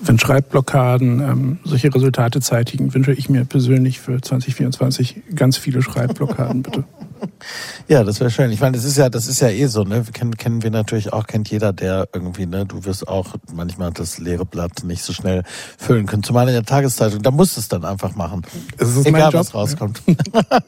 [0.00, 6.62] Wenn Schreibblockaden ähm, solche Resultate zeitigen, wünsche ich mir persönlich für 2024 ganz viele Schreibblockaden,
[6.62, 6.84] bitte.
[7.88, 8.50] Ja, das wäre schön.
[8.50, 10.04] Ich meine, das ist ja, das ist ja eh so, ne?
[10.12, 14.18] Kennen, kennen wir natürlich auch, kennt jeder, der irgendwie, ne, du wirst auch manchmal das
[14.18, 15.44] leere Blatt nicht so schnell
[15.78, 16.22] füllen können.
[16.22, 18.42] Zumal in der Tageszeitung, da musst du es dann einfach machen.
[18.78, 20.02] Es ist Egal, was rauskommt.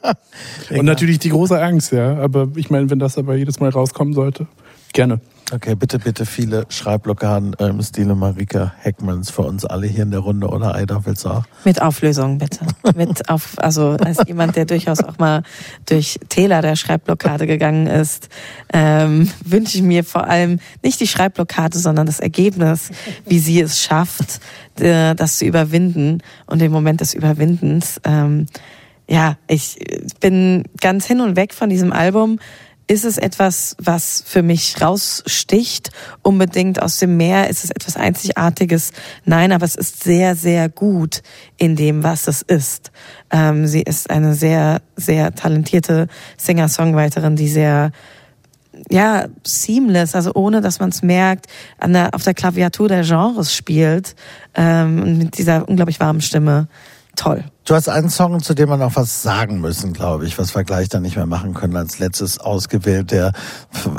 [0.69, 2.17] Und natürlich die große Angst, ja.
[2.17, 4.47] Aber ich meine, wenn das aber jedes Mal rauskommen sollte,
[4.93, 5.19] gerne.
[5.51, 10.19] Okay, bitte, bitte viele Schreibblockaden im Stile Marika Heckmans für uns alle hier in der
[10.19, 11.43] Runde, oder Aida, willst du auch?
[11.65, 12.65] Mit Auflösung, bitte.
[12.95, 15.41] Mit auf, also als jemand, der durchaus auch mal
[15.87, 18.29] durch Täler der Schreibblockade gegangen ist,
[18.73, 22.91] ähm, wünsche ich mir vor allem nicht die Schreibblockade, sondern das Ergebnis,
[23.25, 24.41] wie sie es schafft,
[24.79, 27.99] äh, das zu überwinden und den Moment des Überwindens.
[28.03, 28.45] Ähm,
[29.09, 29.79] ja, ich
[30.19, 32.39] bin ganz hin und weg von diesem Album.
[32.89, 35.91] Ist es etwas, was für mich raussticht,
[36.23, 37.47] unbedingt aus dem Meer?
[37.47, 38.93] Ist es etwas Einzigartiges?
[39.25, 41.21] Nein, aber es ist sehr, sehr gut
[41.57, 42.91] in dem, was es ist.
[43.29, 46.07] Ähm, sie ist eine sehr, sehr talentierte
[46.37, 47.91] Singer-Songwriterin, die sehr,
[48.89, 51.45] ja, seamless, also ohne, dass man es merkt,
[51.77, 54.15] an der, auf der Klaviatur der Genres spielt,
[54.55, 56.67] ähm, mit dieser unglaublich warmen Stimme.
[57.15, 57.43] Toll.
[57.65, 60.63] Du hast einen Song, zu dem wir noch was sagen müssen, glaube ich, was wir
[60.63, 63.31] gleich dann nicht mehr machen können, als letztes ausgewählt, der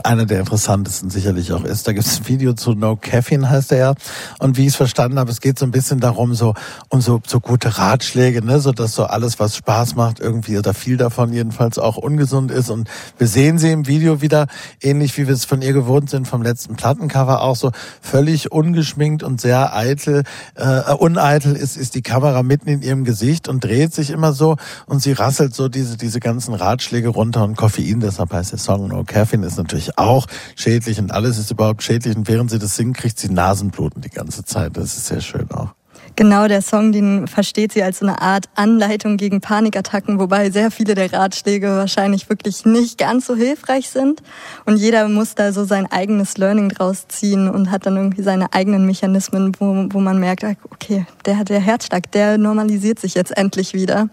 [0.02, 1.86] einer der interessantesten sicherlich auch ist.
[1.86, 3.94] Da gibt es ein Video zu No Caffeine, heißt er ja.
[4.40, 6.54] Und wie ich es verstanden habe, es geht so ein bisschen darum, so
[6.88, 10.74] um so, so gute Ratschläge, ne, so dass so alles, was Spaß macht, irgendwie oder
[10.74, 12.70] viel davon jedenfalls auch ungesund ist.
[12.70, 12.88] Und
[13.18, 14.48] wir sehen sie im Video wieder,
[14.80, 17.70] ähnlich wie wir es von ihr gewohnt sind, vom letzten Plattencover auch so
[18.00, 20.24] völlig ungeschminkt und sehr eitel,
[20.56, 24.56] äh, uneitel ist, ist die Kamera mitten in ihrem Gesicht und dreht sich immer so
[24.86, 28.88] und sie rasselt so diese, diese ganzen Ratschläge runter und Koffein, deshalb heißt der Song
[28.88, 32.76] No Caffeine, ist natürlich auch schädlich und alles ist überhaupt schädlich und während sie das
[32.76, 34.76] singt, kriegt sie Nasenbluten die ganze Zeit.
[34.76, 35.79] Das ist sehr schön auch.
[36.16, 40.70] Genau, der Song, den versteht sie als so eine Art Anleitung gegen Panikattacken, wobei sehr
[40.70, 44.22] viele der Ratschläge wahrscheinlich wirklich nicht ganz so hilfreich sind.
[44.66, 48.52] Und jeder muss da so sein eigenes Learning draus ziehen und hat dann irgendwie seine
[48.52, 53.36] eigenen Mechanismen, wo, wo man merkt, ah, okay, der, der Herzschlag, der normalisiert sich jetzt
[53.36, 54.08] endlich wieder.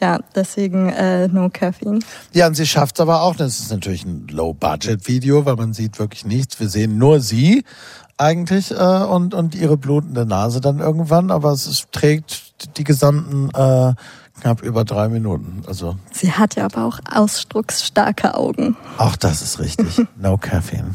[0.00, 1.98] Ja, deswegen äh, No Caffeine.
[2.32, 3.34] Ja, und sie schafft es aber auch.
[3.34, 6.60] Das ist natürlich ein Low-Budget-Video, weil man sieht wirklich nichts.
[6.60, 7.64] Wir sehen nur sie
[8.18, 8.74] eigentlich äh,
[9.04, 13.94] und, und ihre blutende Nase dann irgendwann, aber es ist, trägt die gesamten äh,
[14.40, 15.62] knapp über drei Minuten.
[15.66, 18.76] Also Sie hat ja aber auch ausdrucksstarke Augen.
[18.98, 20.06] auch das ist richtig.
[20.16, 20.94] No Caffeine.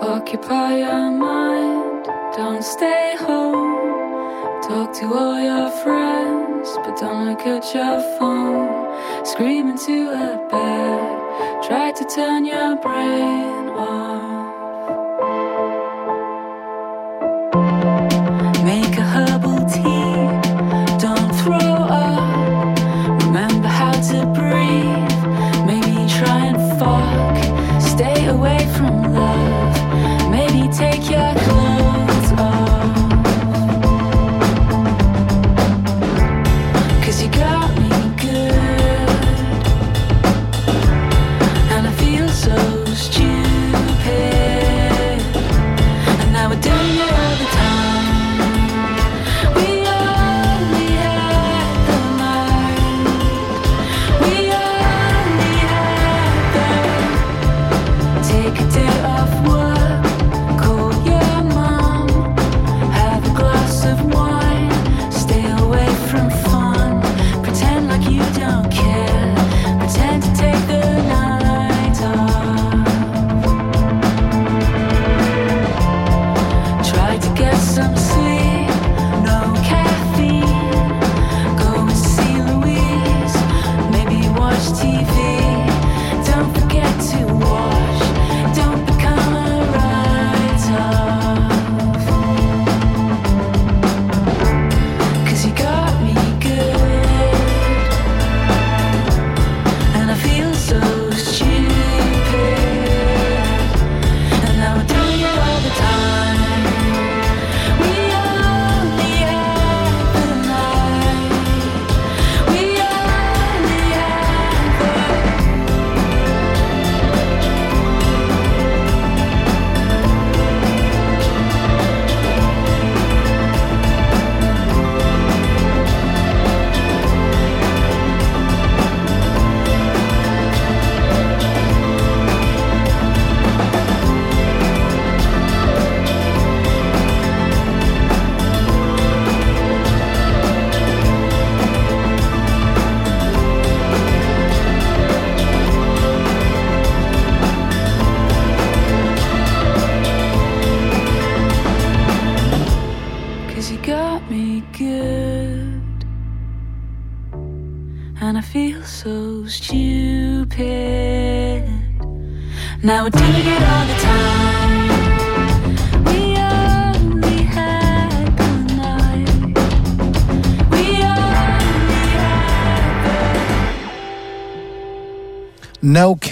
[0.00, 2.06] Occupy your mind,
[2.36, 3.51] don't stay home.
[4.62, 9.26] Talk to all your friends, but don't look at your phone.
[9.26, 14.11] Scream into a bed, try to turn your brain off.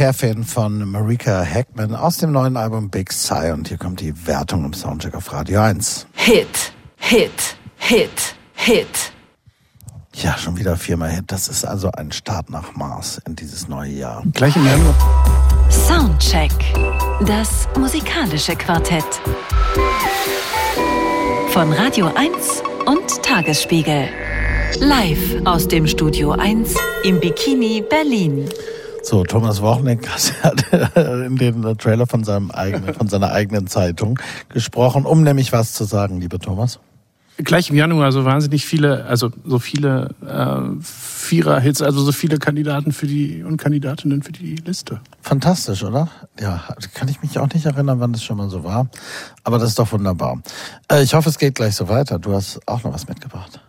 [0.00, 3.52] Caffeine von Marika Heckman aus dem neuen Album Big Sigh.
[3.52, 6.06] Und hier kommt die Wertung im Soundcheck auf Radio 1.
[6.14, 7.30] Hit, Hit,
[7.76, 9.12] Hit, Hit.
[10.14, 11.24] Ja, schon wieder viermal Hit.
[11.26, 14.22] Das ist also ein Start nach Mars in dieses neue Jahr.
[14.32, 14.94] Gleich im Januar.
[15.68, 16.50] Soundcheck.
[17.26, 19.04] Das musikalische Quartett.
[21.50, 24.08] Von Radio 1 und Tagesspiegel.
[24.78, 26.74] Live aus dem Studio 1
[27.04, 28.48] im Bikini Berlin.
[29.10, 30.08] So, Thomas Wochenend
[30.44, 30.72] hat
[31.26, 34.20] in den Trailer von, seinem eigenen, von seiner eigenen Zeitung
[34.50, 36.78] gesprochen, um nämlich was zu sagen, lieber Thomas.
[37.38, 42.92] Gleich im Januar so wahnsinnig viele, also so viele äh, Vierer-Hits, also so viele Kandidaten
[42.92, 45.00] für die und Kandidatinnen für die Liste.
[45.22, 46.06] Fantastisch, oder?
[46.38, 46.62] Ja,
[46.94, 48.90] kann ich mich auch nicht erinnern, wann das schon mal so war.
[49.42, 50.40] Aber das ist doch wunderbar.
[50.86, 52.20] Äh, ich hoffe, es geht gleich so weiter.
[52.20, 53.60] Du hast auch noch was mitgebracht.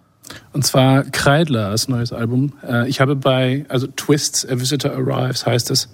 [0.54, 2.54] Und zwar Kreidler als neues Album.
[2.68, 5.90] Äh, ich habe bei, also Twists, A Visitor Arrives heißt es.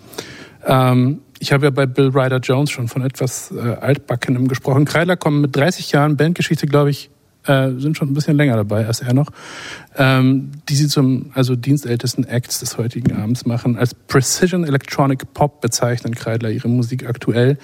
[0.65, 4.85] Ähm, ich habe ja bei Bill Ryder Jones schon von etwas äh, Altbackenem gesprochen.
[4.85, 7.11] Kreidler kommen mit 30 Jahren Bandgeschichte, glaube ich,
[7.45, 9.29] äh, sind schon ein bisschen länger dabei als er noch,
[9.95, 13.77] ähm, die sie zum also dienstältesten Acts des heutigen Abends machen.
[13.77, 17.57] Als Precision Electronic Pop bezeichnen Kreidler ihre Musik aktuell,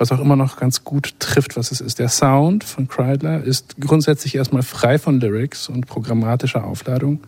[0.00, 1.98] was auch immer noch ganz gut trifft, was es ist.
[1.98, 7.20] Der Sound von Kreidler ist grundsätzlich erstmal frei von Lyrics und programmatischer Aufladung,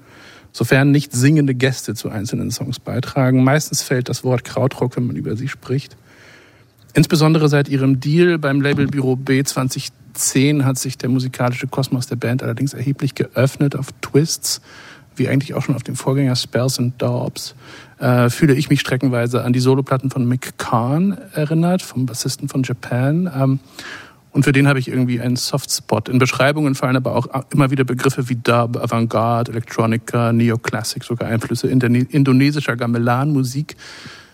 [0.52, 3.44] sofern nicht singende Gäste zu einzelnen Songs beitragen.
[3.44, 5.98] Meistens fällt das Wort Krautrock, wenn man über sie spricht.
[6.94, 12.42] Insbesondere seit ihrem Deal beim Labelbüro B 2010 hat sich der musikalische Kosmos der Band
[12.42, 14.62] allerdings erheblich geöffnet auf Twists,
[15.14, 17.54] wie eigentlich auch schon auf dem Vorgänger Spells and Daubs.
[18.02, 22.64] Äh, fühle ich mich streckenweise an die Soloplatten von Mick Kahn erinnert, vom Bassisten von
[22.64, 23.30] Japan.
[23.32, 23.60] Ähm,
[24.32, 26.08] und für den habe ich irgendwie einen Softspot.
[26.08, 31.68] In Beschreibungen fallen aber auch immer wieder Begriffe wie Dub, Avantgarde, Electronica, Neoclassic, sogar Einflüsse
[31.68, 33.76] indonesischer Gamelan-Musik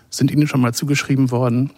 [0.09, 1.70] sind ihnen schon mal zugeschrieben worden.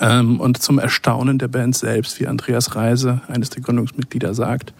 [0.00, 4.74] Ähm, und zum Erstaunen der Band selbst, wie Andreas Reise, eines der Gründungsmitglieder, sagt,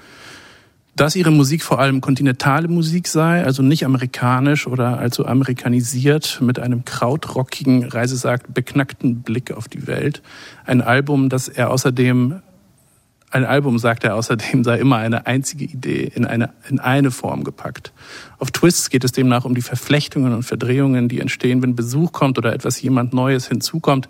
[0.96, 6.58] dass ihre Musik vor allem kontinentale Musik sei, also nicht amerikanisch oder allzu amerikanisiert, mit
[6.58, 8.14] einem krautrockigen, Reise
[8.52, 10.22] beknackten Blick auf die Welt.
[10.64, 12.40] Ein Album, das er außerdem,
[13.30, 17.42] ein Album, sagt er außerdem, sei immer eine einzige Idee in eine, in eine Form
[17.42, 17.92] gepackt.
[18.38, 22.38] Auf Twists geht es demnach um die Verflechtungen und Verdrehungen, die entstehen, wenn Besuch kommt
[22.38, 24.08] oder etwas jemand Neues hinzukommt.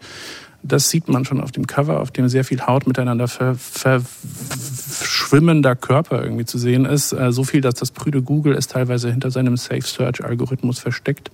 [0.66, 5.77] Das sieht man schon auf dem Cover, auf dem sehr viel Haut miteinander ver, verschwimmender
[5.77, 7.12] Körper irgendwie zu sehen ist.
[7.12, 11.31] Äh, so viel, dass das prüde Google es teilweise hinter seinem Safe Search Algorithmus versteckt.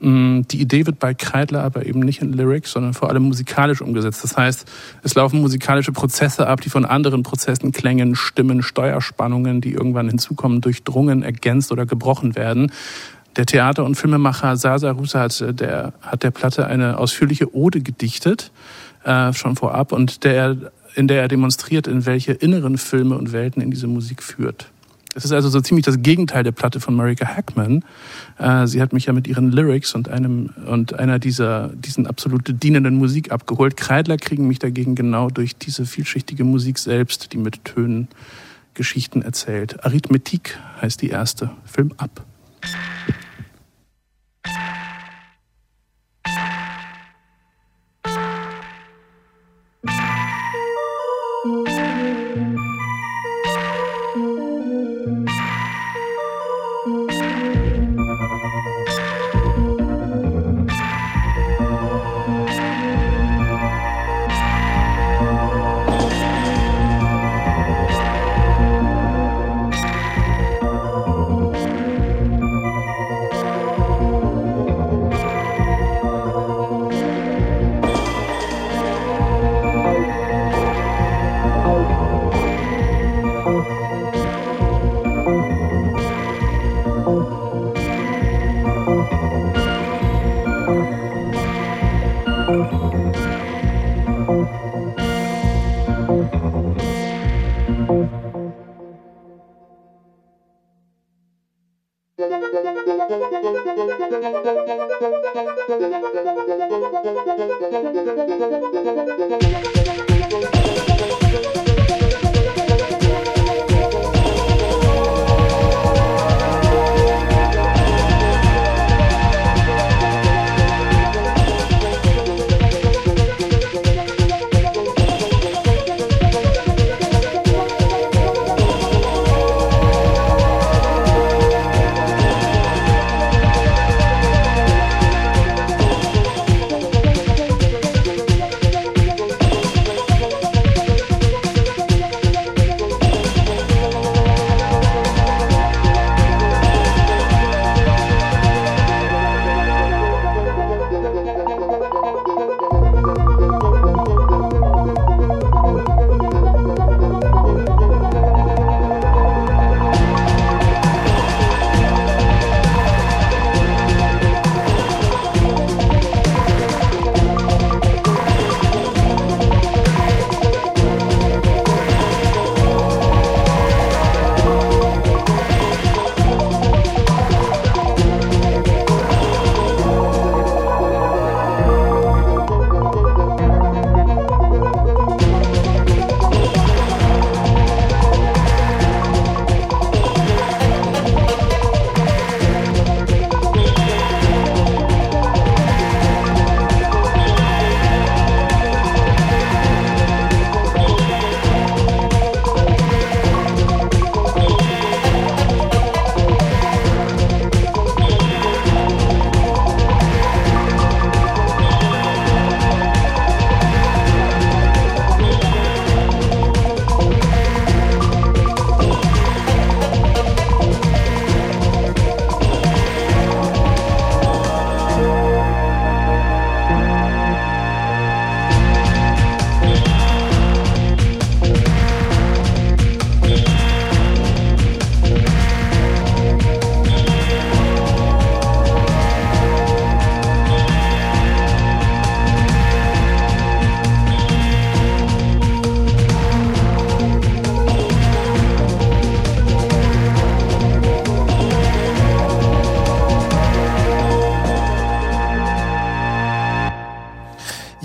[0.00, 3.82] Mm, Die Idee wird bei Kreidler aber eben nicht in Lyrics, sondern vor allem musikalisch
[3.82, 4.24] umgesetzt.
[4.24, 4.66] Das heißt,
[5.02, 10.62] es laufen musikalische Prozesse ab, die von anderen Prozessen, Klängen, Stimmen, Steuerspannungen, die irgendwann hinzukommen,
[10.62, 12.72] durchdrungen, ergänzt oder gebrochen werden.
[13.36, 17.80] Der Theater- und Filmemacher Sasa Rusa hat äh, der, hat der Platte eine ausführliche Ode
[17.80, 18.52] gedichtet,
[19.04, 20.56] äh, schon vorab, und der,
[20.94, 24.68] in der er demonstriert, in welche inneren Filme und Welten in diese Musik führt.
[25.16, 27.84] Es ist also so ziemlich das Gegenteil der Platte von Marika Hackman.
[28.38, 32.62] Äh, sie hat mich ja mit ihren Lyrics und einem und einer dieser diesen absolut
[32.62, 33.76] dienenden Musik abgeholt.
[33.76, 38.08] Kreidler kriegen mich dagegen genau durch diese vielschichtige Musik selbst, die mit Tönen
[38.74, 39.84] Geschichten erzählt.
[39.84, 41.50] Arithmetik heißt die erste.
[41.64, 42.24] Film ab.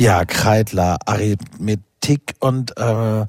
[0.10, 3.28] Ja, Kreidler, Arithmetik und äh,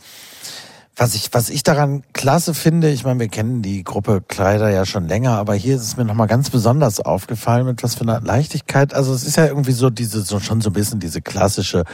[0.97, 4.86] was ich, was ich daran klasse finde, ich meine, wir kennen die Gruppe Kleider ja
[4.86, 8.23] schon länger, aber hier ist es mir nochmal ganz besonders aufgefallen, mit was für einer
[8.23, 8.94] Leichtigkeit.
[8.94, 11.85] Also es ist ja irgendwie so diese, so schon so ein bisschen diese klassische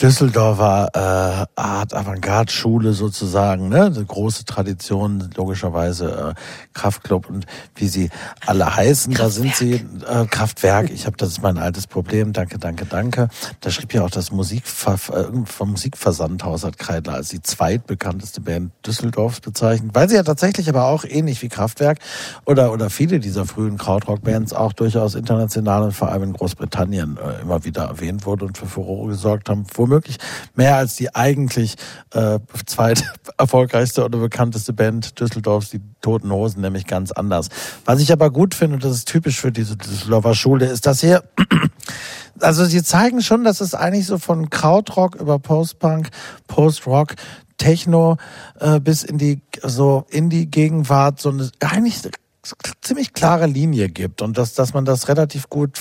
[0.00, 3.84] Düsseldorfer äh, Art Avantgarde-Schule sozusagen, ne?
[3.84, 6.40] Eine große Tradition, logischerweise äh,
[6.72, 7.46] Kraftclub und
[7.82, 8.10] wie sie
[8.46, 10.88] alle heißen, da sind sie äh, Kraftwerk.
[10.90, 12.32] Ich habe, das ist mein altes Problem.
[12.32, 13.28] Danke, danke, danke.
[13.60, 18.70] Da schrieb ja auch das Musikver äh, vom Musikversandhaus hat Kreidler als die zweitbekannteste Band
[18.86, 21.98] Düsseldorfs bezeichnet, weil sie ja tatsächlich aber auch ähnlich wie Kraftwerk
[22.44, 27.42] oder oder viele dieser frühen Krautrock-Bands auch durchaus international und vor allem in Großbritannien äh,
[27.42, 30.18] immer wieder erwähnt wurde und für Furore gesorgt haben womöglich
[30.54, 31.74] mehr als die eigentlich
[32.14, 37.48] äh, zweit erfolgreichste oder bekannteste Band Düsseldorfs, die Toten Hosen, nämlich ganz anders.
[37.84, 41.00] Was ich aber gut finde, und das ist typisch für diese Düsseldorfer Schule, ist, dass
[41.00, 41.24] hier,
[42.40, 46.08] also sie zeigen schon, dass es eigentlich so von Krautrock über Postpunk,
[46.46, 47.14] Postrock,
[47.58, 48.16] Techno
[48.58, 52.00] äh, bis in die so in die Gegenwart so eine eigentlich
[52.80, 54.22] ziemlich klare Linie gibt.
[54.22, 55.78] Und dass dass man das relativ gut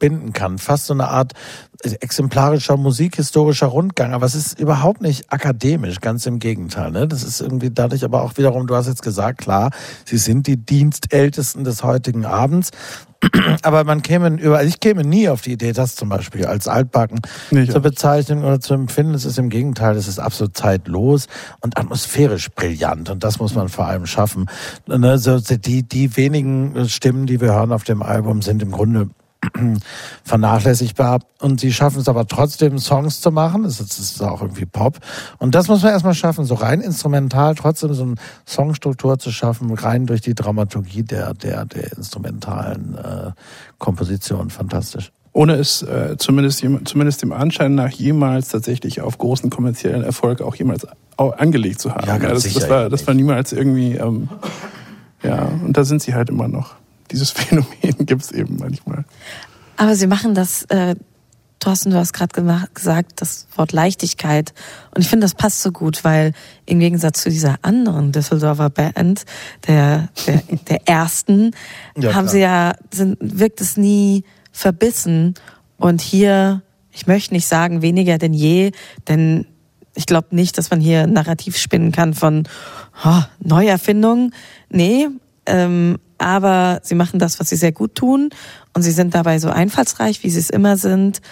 [0.00, 1.34] verbinden kann, fast so eine Art
[1.82, 6.90] exemplarischer musikhistorischer Rundgang, aber es ist überhaupt nicht akademisch, ganz im Gegenteil.
[6.90, 7.06] Ne?
[7.06, 9.70] Das ist irgendwie dadurch aber auch wiederum, du hast jetzt gesagt, klar,
[10.04, 12.70] sie sind die Dienstältesten des heutigen Abends,
[13.62, 16.68] aber man käme über, also ich käme nie auf die Idee, das zum Beispiel als
[16.68, 17.20] altbacken
[17.50, 19.12] Nicht zu bezeichnen oder zu empfinden.
[19.12, 21.26] Es ist im Gegenteil, es ist absolut zeitlos
[21.60, 24.46] und atmosphärisch brillant und das muss man vor allem schaffen.
[24.86, 29.10] Ne, so Die, die wenigen Stimmen, die wir hören auf dem Album, sind im Grunde
[30.24, 33.64] vernachlässigbar und sie schaffen es aber trotzdem Songs zu machen.
[33.64, 34.98] Es ist, auch irgendwie Pop
[35.38, 38.14] und das muss man erstmal schaffen, so rein instrumental trotzdem so eine
[38.46, 43.30] Songstruktur zu schaffen, rein durch die Dramaturgie der der der instrumentalen äh,
[43.78, 44.50] Komposition.
[44.50, 45.12] Fantastisch.
[45.32, 50.56] Ohne es äh, zumindest, zumindest dem Anschein nach jemals tatsächlich auf großen kommerziellen Erfolg auch
[50.56, 50.86] jemals
[51.16, 52.04] au- angelegt zu haben.
[52.06, 54.28] Ja, ganz das, sicher das, war, das war niemals irgendwie, ähm,
[55.22, 56.74] ja, und da sind sie halt immer noch.
[57.10, 59.04] Dieses Phänomen gibt es eben manchmal.
[59.76, 60.94] Aber sie machen das, äh,
[61.60, 64.54] Thorsten, du hast gerade gesagt, das Wort Leichtigkeit.
[64.94, 66.32] Und ich finde, das passt so gut, weil
[66.64, 69.24] im Gegensatz zu dieser anderen Düsseldorfer Band,
[69.66, 71.52] der, der, der ersten,
[71.96, 72.28] Ja, haben klar.
[72.28, 75.34] sie ja, sind, wirkt es nie verbissen.
[75.76, 76.62] Und hier,
[76.92, 78.72] ich möchte nicht sagen weniger denn je,
[79.08, 79.46] denn
[79.94, 82.44] ich glaube nicht, dass man hier Narrativ spinnen kann von
[83.04, 84.32] oh, Neuerfindung.
[84.70, 85.08] Nee,
[85.46, 88.30] ähm, aber sie machen das, was sie sehr gut tun
[88.74, 91.22] und sie sind dabei so einfallsreich, wie sie es immer sind.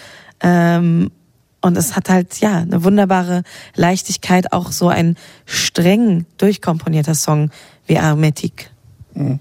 [0.40, 1.10] Ähm,
[1.60, 3.42] und es hat halt, ja, eine wunderbare
[3.74, 7.50] Leichtigkeit, auch so ein streng durchkomponierter Song
[7.86, 8.70] wie Armetik.
[9.14, 9.40] Mhm.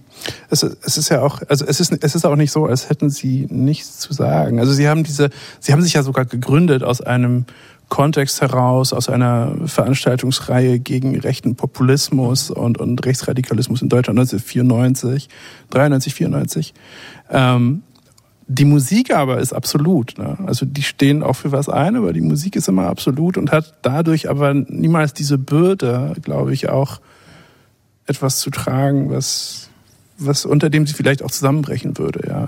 [0.50, 3.10] Es, es ist ja auch, also es ist, es ist auch nicht so, als hätten
[3.10, 4.60] sie nichts zu sagen.
[4.60, 5.30] Also sie haben diese,
[5.60, 7.46] sie haben sich ja sogar gegründet aus einem
[7.90, 15.30] Kontext heraus, aus einer Veranstaltungsreihe gegen rechten Populismus und, und Rechtsradikalismus in Deutschland 1994,
[15.70, 16.74] 93, 94.
[17.30, 17.84] Ähm,
[18.50, 20.18] die Musik aber ist absolut.
[20.18, 20.38] Ne?
[20.46, 23.76] Also die stehen auch für was ein, aber die Musik ist immer absolut und hat
[23.82, 27.02] dadurch aber niemals diese Bürde, glaube ich, auch
[28.06, 29.70] etwas zu tragen, was,
[30.18, 32.28] was unter dem sie vielleicht auch zusammenbrechen würde.
[32.28, 32.48] Ja.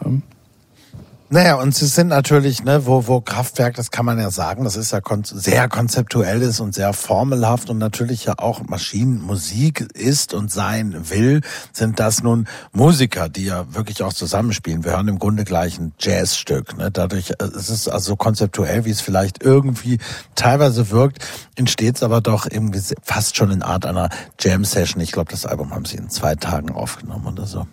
[1.32, 4.76] Naja, und sie sind natürlich, ne, wo, wo Kraftwerk, das kann man ja sagen, das
[4.76, 10.34] ist ja kon sehr konzeptuell ist und sehr formelhaft und natürlich ja auch Maschinenmusik ist
[10.34, 11.42] und sein will,
[11.72, 14.84] sind das nun Musiker, die ja wirklich auch zusammenspielen.
[14.84, 16.76] Wir hören im Grunde gleich ein Jazzstück.
[16.76, 16.90] Ne?
[16.90, 20.00] Dadurch äh, es ist also so konzeptuell, wie es vielleicht irgendwie
[20.34, 21.24] teilweise wirkt,
[21.56, 25.00] entsteht es aber doch irgendwie fast schon in Art einer Jam-Session.
[25.00, 27.68] Ich glaube, das Album haben sie in zwei Tagen aufgenommen oder so.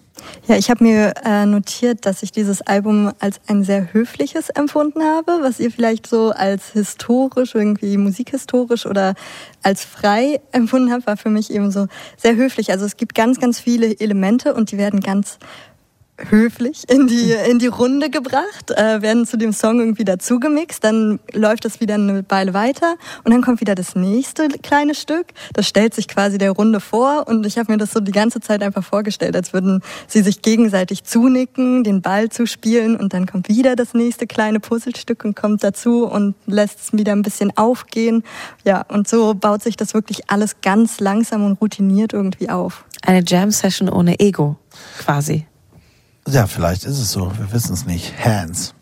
[0.47, 5.03] Ja, ich habe mir äh, notiert, dass ich dieses Album als ein sehr höfliches empfunden
[5.03, 9.15] habe, was ihr vielleicht so als historisch, irgendwie musikhistorisch oder
[9.63, 11.87] als frei empfunden habt, war für mich eben so
[12.17, 12.71] sehr höflich.
[12.71, 15.39] Also es gibt ganz, ganz viele Elemente und die werden ganz
[16.19, 20.83] höflich in die, in die Runde gebracht, äh, werden zu dem Song irgendwie dazu gemixt,
[20.83, 25.27] dann läuft das wieder eine Weile weiter und dann kommt wieder das nächste kleine Stück.
[25.53, 28.41] Das stellt sich quasi der Runde vor und ich habe mir das so die ganze
[28.41, 33.49] Zeit einfach vorgestellt, als würden sie sich gegenseitig zunicken, den Ball zuspielen und dann kommt
[33.49, 38.23] wieder das nächste kleine Puzzlestück und kommt dazu und lässt es wieder ein bisschen aufgehen.
[38.65, 42.85] Ja, und so baut sich das wirklich alles ganz langsam und routiniert irgendwie auf.
[43.03, 44.57] Eine Jam-Session ohne Ego,
[44.99, 45.47] quasi.
[46.29, 47.31] Ja, vielleicht ist es so.
[47.39, 48.13] Wir wissen es nicht.
[48.25, 48.75] Hands.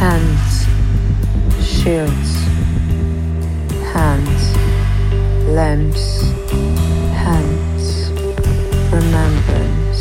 [0.00, 0.64] Hands,
[1.62, 2.32] shields,
[3.92, 4.42] hands,
[5.46, 6.22] lamps,
[7.12, 8.10] hands,
[8.90, 10.00] remembrance,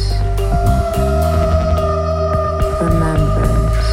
[2.79, 3.87] remembrance,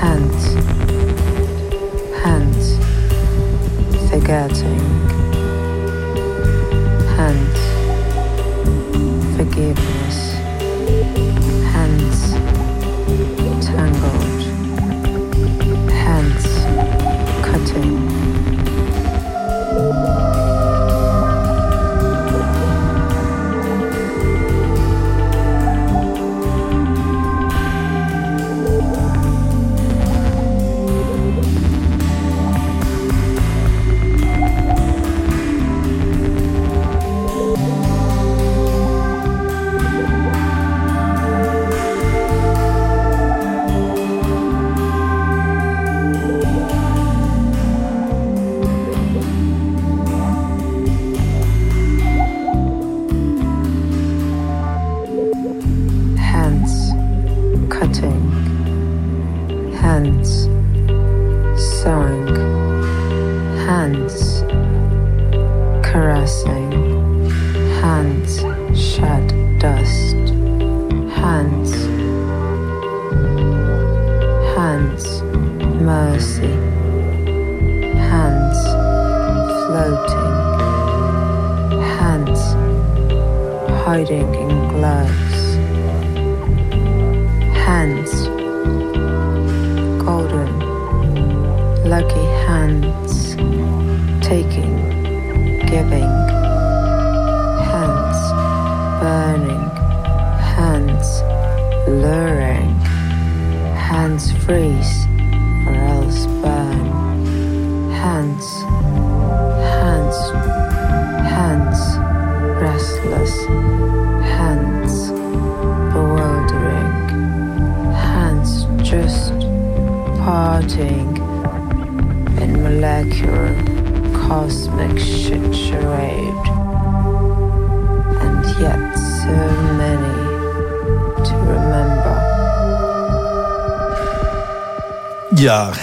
[0.00, 0.42] hands,
[2.24, 2.66] hands,
[4.10, 4.85] forgetting,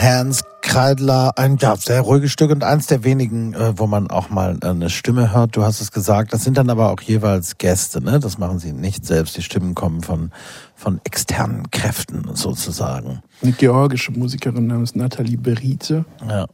[0.04, 4.30] Hans Kreidler, ein ja, sehr ruhiges Stück und eins der wenigen, äh, wo man auch
[4.30, 5.56] mal äh, eine Stimme hört.
[5.56, 8.20] Du hast es gesagt, das sind dann aber auch jeweils Gäste, ne?
[8.20, 9.38] Das machen sie nicht selbst.
[9.38, 10.32] Die Stimmen kommen von,
[10.76, 13.22] von externen Kräften sozusagen.
[13.42, 16.04] Eine georgische Musikerin namens Nathalie Berize.
[16.28, 16.48] Ja.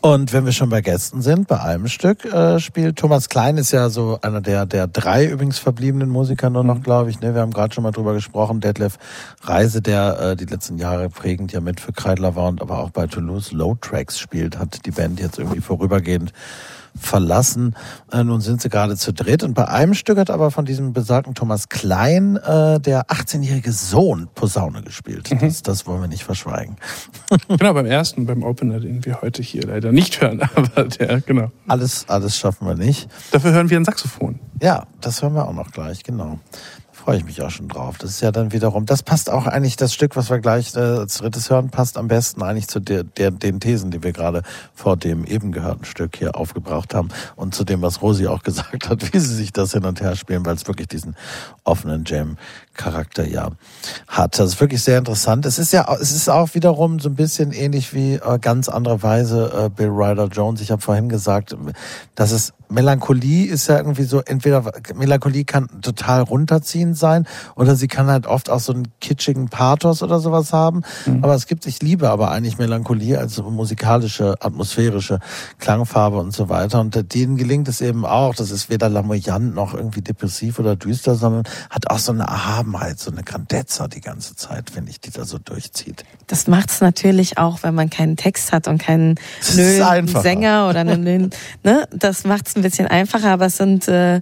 [0.00, 3.72] Und wenn wir schon bei Gästen sind, bei einem Stück äh, spielt Thomas Klein ist
[3.72, 7.20] ja so einer der der drei übrigens verbliebenen Musiker nur noch, glaube ich.
[7.20, 8.60] Ne, wir haben gerade schon mal drüber gesprochen.
[8.60, 8.96] Detlef
[9.42, 12.90] Reise, der äh, die letzten Jahre prägend ja mit für Kreidler war und aber auch
[12.90, 16.32] bei Toulouse Low Tracks spielt, hat die Band jetzt irgendwie vorübergehend
[16.96, 17.74] verlassen.
[18.12, 20.92] Äh, nun sind sie gerade zu dritt und bei einem Stück hat aber von diesem
[20.92, 25.30] besagten Thomas Klein äh, der 18-jährige Sohn Posaune gespielt.
[25.40, 26.76] Das, das wollen wir nicht verschweigen.
[27.48, 31.50] Genau, beim ersten, beim Opener, den wir heute hier leider nicht hören, aber der, genau.
[31.66, 33.08] Alles, alles schaffen wir nicht.
[33.32, 34.38] Dafür hören wir ein Saxophon.
[34.62, 36.38] Ja, das hören wir auch noch gleich, genau.
[37.08, 37.96] Freue ich mich auch schon drauf.
[37.96, 40.80] Das ist ja dann wiederum, das passt auch eigentlich, das Stück, was wir gleich äh,
[40.80, 44.42] als drittes hören, passt am besten eigentlich zu der, der, den Thesen, die wir gerade
[44.74, 48.90] vor dem eben gehörten Stück hier aufgebraucht haben und zu dem, was Rosi auch gesagt
[48.90, 51.16] hat, wie sie sich das hin und her spielen, weil es wirklich diesen
[51.64, 52.36] offenen Jam
[52.74, 53.52] Charakter ja
[54.06, 54.38] hat.
[54.38, 55.46] Das ist wirklich sehr interessant.
[55.46, 59.02] Es ist ja, es ist auch wiederum so ein bisschen ähnlich wie äh, ganz andere
[59.02, 60.60] Weise äh, Bill Ryder Jones.
[60.60, 61.56] Ich habe vorhin gesagt,
[62.14, 67.88] dass es Melancholie ist ja irgendwie so, entweder Melancholie kann total runterziehend sein oder sie
[67.88, 70.82] kann halt oft auch so einen kitschigen Pathos oder sowas haben.
[71.06, 71.24] Mhm.
[71.24, 75.20] Aber es gibt, ich liebe aber eigentlich Melancholie als so musikalische, atmosphärische
[75.58, 76.80] Klangfarbe und so weiter.
[76.80, 81.14] Und denen gelingt es eben auch, das ist weder lamoyant noch irgendwie depressiv oder düster,
[81.14, 85.10] sondern hat auch so eine Erhabenheit, so eine Grandezza die ganze Zeit, finde ich, die
[85.10, 86.04] da so durchzieht.
[86.26, 90.22] Das macht's natürlich auch, wenn man keinen Text hat und keinen Es einfacher.
[90.22, 91.30] Sänger oder einen,
[91.62, 94.20] ne, das macht's ein bisschen einfacher, aber es sind äh,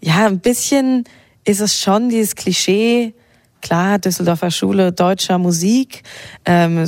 [0.00, 1.04] ja ein bisschen
[1.48, 3.14] ist es schon dieses Klischee.
[3.62, 6.02] Klar, Düsseldorfer Schule deutscher Musik.
[6.44, 6.86] Ähm,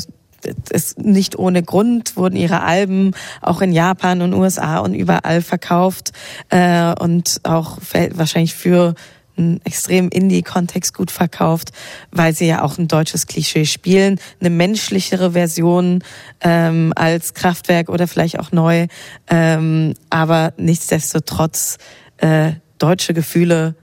[0.71, 3.13] ist nicht ohne Grund wurden ihre Alben
[3.43, 6.13] auch in Japan und USA und überall verkauft
[6.49, 7.79] äh, und auch
[8.13, 8.95] wahrscheinlich für
[9.37, 11.73] einen extrem Indie-Kontext gut verkauft,
[12.11, 16.05] weil sie ja auch ein deutsches Klischee spielen, eine menschlichere Version
[16.41, 18.87] ähm, als Kraftwerk oder vielleicht auch neu,
[19.29, 21.79] ähm, aber nichtsdestotrotz
[22.19, 23.75] äh, deutsche Gefühle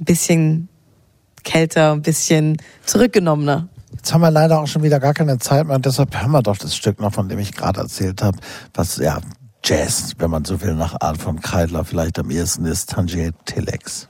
[0.00, 0.68] ein bisschen
[1.44, 3.68] kälter, ein bisschen zurückgenommener.
[3.92, 6.56] Jetzt haben wir leider auch schon wieder gar keine Zeit mehr deshalb hören wir doch
[6.56, 8.38] das Stück noch, von dem ich gerade erzählt habe,
[8.74, 9.18] was ja
[9.64, 14.08] Jazz, wenn man so will, nach Art von Kreidler vielleicht am ehesten ist, Tangier Telex.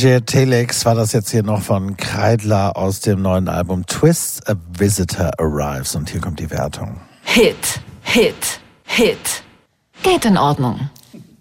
[0.00, 4.54] Tangier Telex war das jetzt hier noch von Kreidler aus dem neuen Album Twist, A
[4.78, 5.94] Visitor Arrives.
[5.94, 7.02] Und hier kommt die Wertung.
[7.22, 9.42] Hit, Hit, Hit.
[10.02, 10.88] Geht in Ordnung.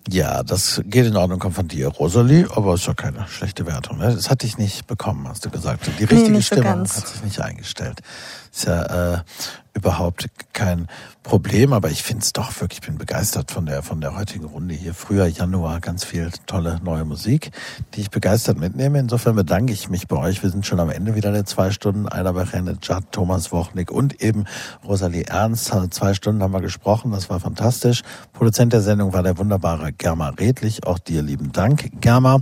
[0.10, 3.98] Ja, das geht in Ordnung, kommt von dir, Rosalie, aber ist ja keine schlechte Wertung.
[3.98, 4.14] Ne?
[4.14, 5.90] Das hatte ich nicht bekommen, hast du gesagt.
[5.98, 6.98] Die richtige so Stimmung ganz.
[6.98, 8.02] hat sich nicht eingestellt.
[8.52, 9.22] Ist ja äh,
[9.74, 10.88] überhaupt kein
[11.30, 11.74] Problem.
[11.74, 14.74] Aber ich finde es doch wirklich, ich bin begeistert von der, von der heutigen Runde
[14.74, 14.96] hier.
[14.96, 17.52] Früher Januar ganz viel tolle neue Musik,
[17.94, 18.98] die ich begeistert mitnehme.
[18.98, 20.42] Insofern bedanke ich mich bei euch.
[20.42, 22.08] Wir sind schon am Ende wieder der zwei Stunden.
[22.08, 24.46] Einer Bechene, Judd, Thomas Wochnik und eben
[24.84, 25.72] Rosalie Ernst.
[25.92, 27.12] Zwei Stunden haben wir gesprochen.
[27.12, 28.02] Das war fantastisch.
[28.34, 30.88] Produzent der Sendung war der wunderbare Germa Redlich.
[30.88, 32.40] Auch dir lieben Dank, Germa.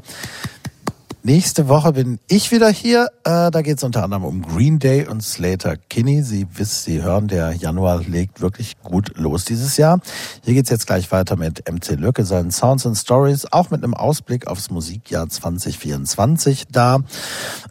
[1.23, 3.10] Nächste Woche bin ich wieder hier.
[3.26, 6.22] Äh, da geht es unter anderem um Green Day und Slater Kinney.
[6.22, 9.99] Sie wissen, Sie hören, der Januar legt wirklich gut los dieses Jahr.
[10.44, 13.94] Hier geht's jetzt gleich weiter mit MC Lücke, seinen Sounds and Stories, auch mit einem
[13.94, 16.99] Ausblick aufs Musikjahr 2024 da.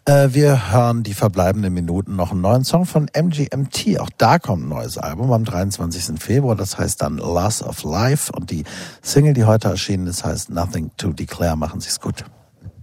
[0.05, 3.99] Äh, wir hören die verbleibenden Minuten noch einen neuen Song von MGMT.
[3.99, 6.19] Auch da kommt ein neues Album am 23.
[6.19, 6.55] Februar.
[6.55, 8.31] Das heißt dann Loss of Life.
[8.33, 8.65] Und die
[9.01, 11.55] Single, die heute erschienen ist, heißt Nothing to Declare.
[11.55, 12.25] Machen Sie es gut.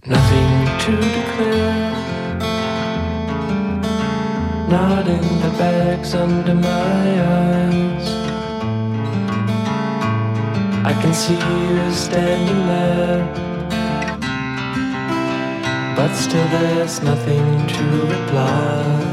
[0.07, 1.91] Nothing to declare.
[4.69, 7.07] Not in the bags under my
[7.39, 8.07] eyes.
[10.85, 13.25] I can see you standing there.
[15.95, 17.83] But still, there's nothing to
[18.13, 19.05] reply.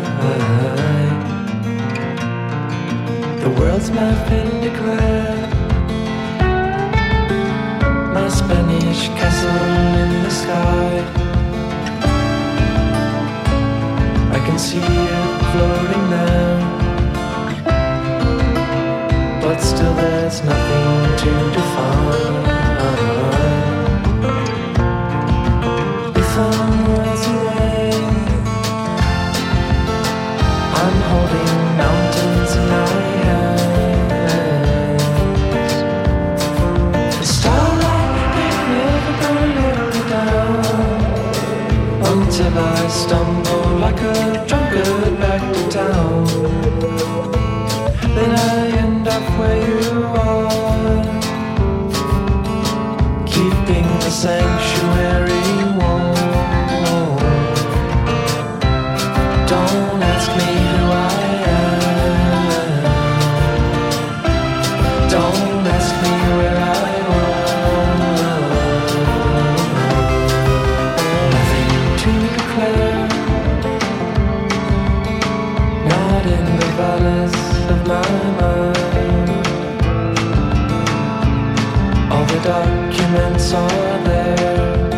[3.41, 4.13] The world's my
[4.61, 5.42] Declare.
[8.33, 9.51] Spanish castle
[10.03, 10.91] in the sky.
[14.37, 16.59] I can see it floating there.
[19.43, 22.45] But still, there's nothing to define.
[26.23, 27.91] If I'm away,
[30.81, 31.42] I'm holding
[54.23, 55.32] sanctuary
[83.13, 84.91] documents are there.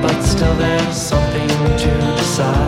[0.00, 2.67] But still there's something to decide.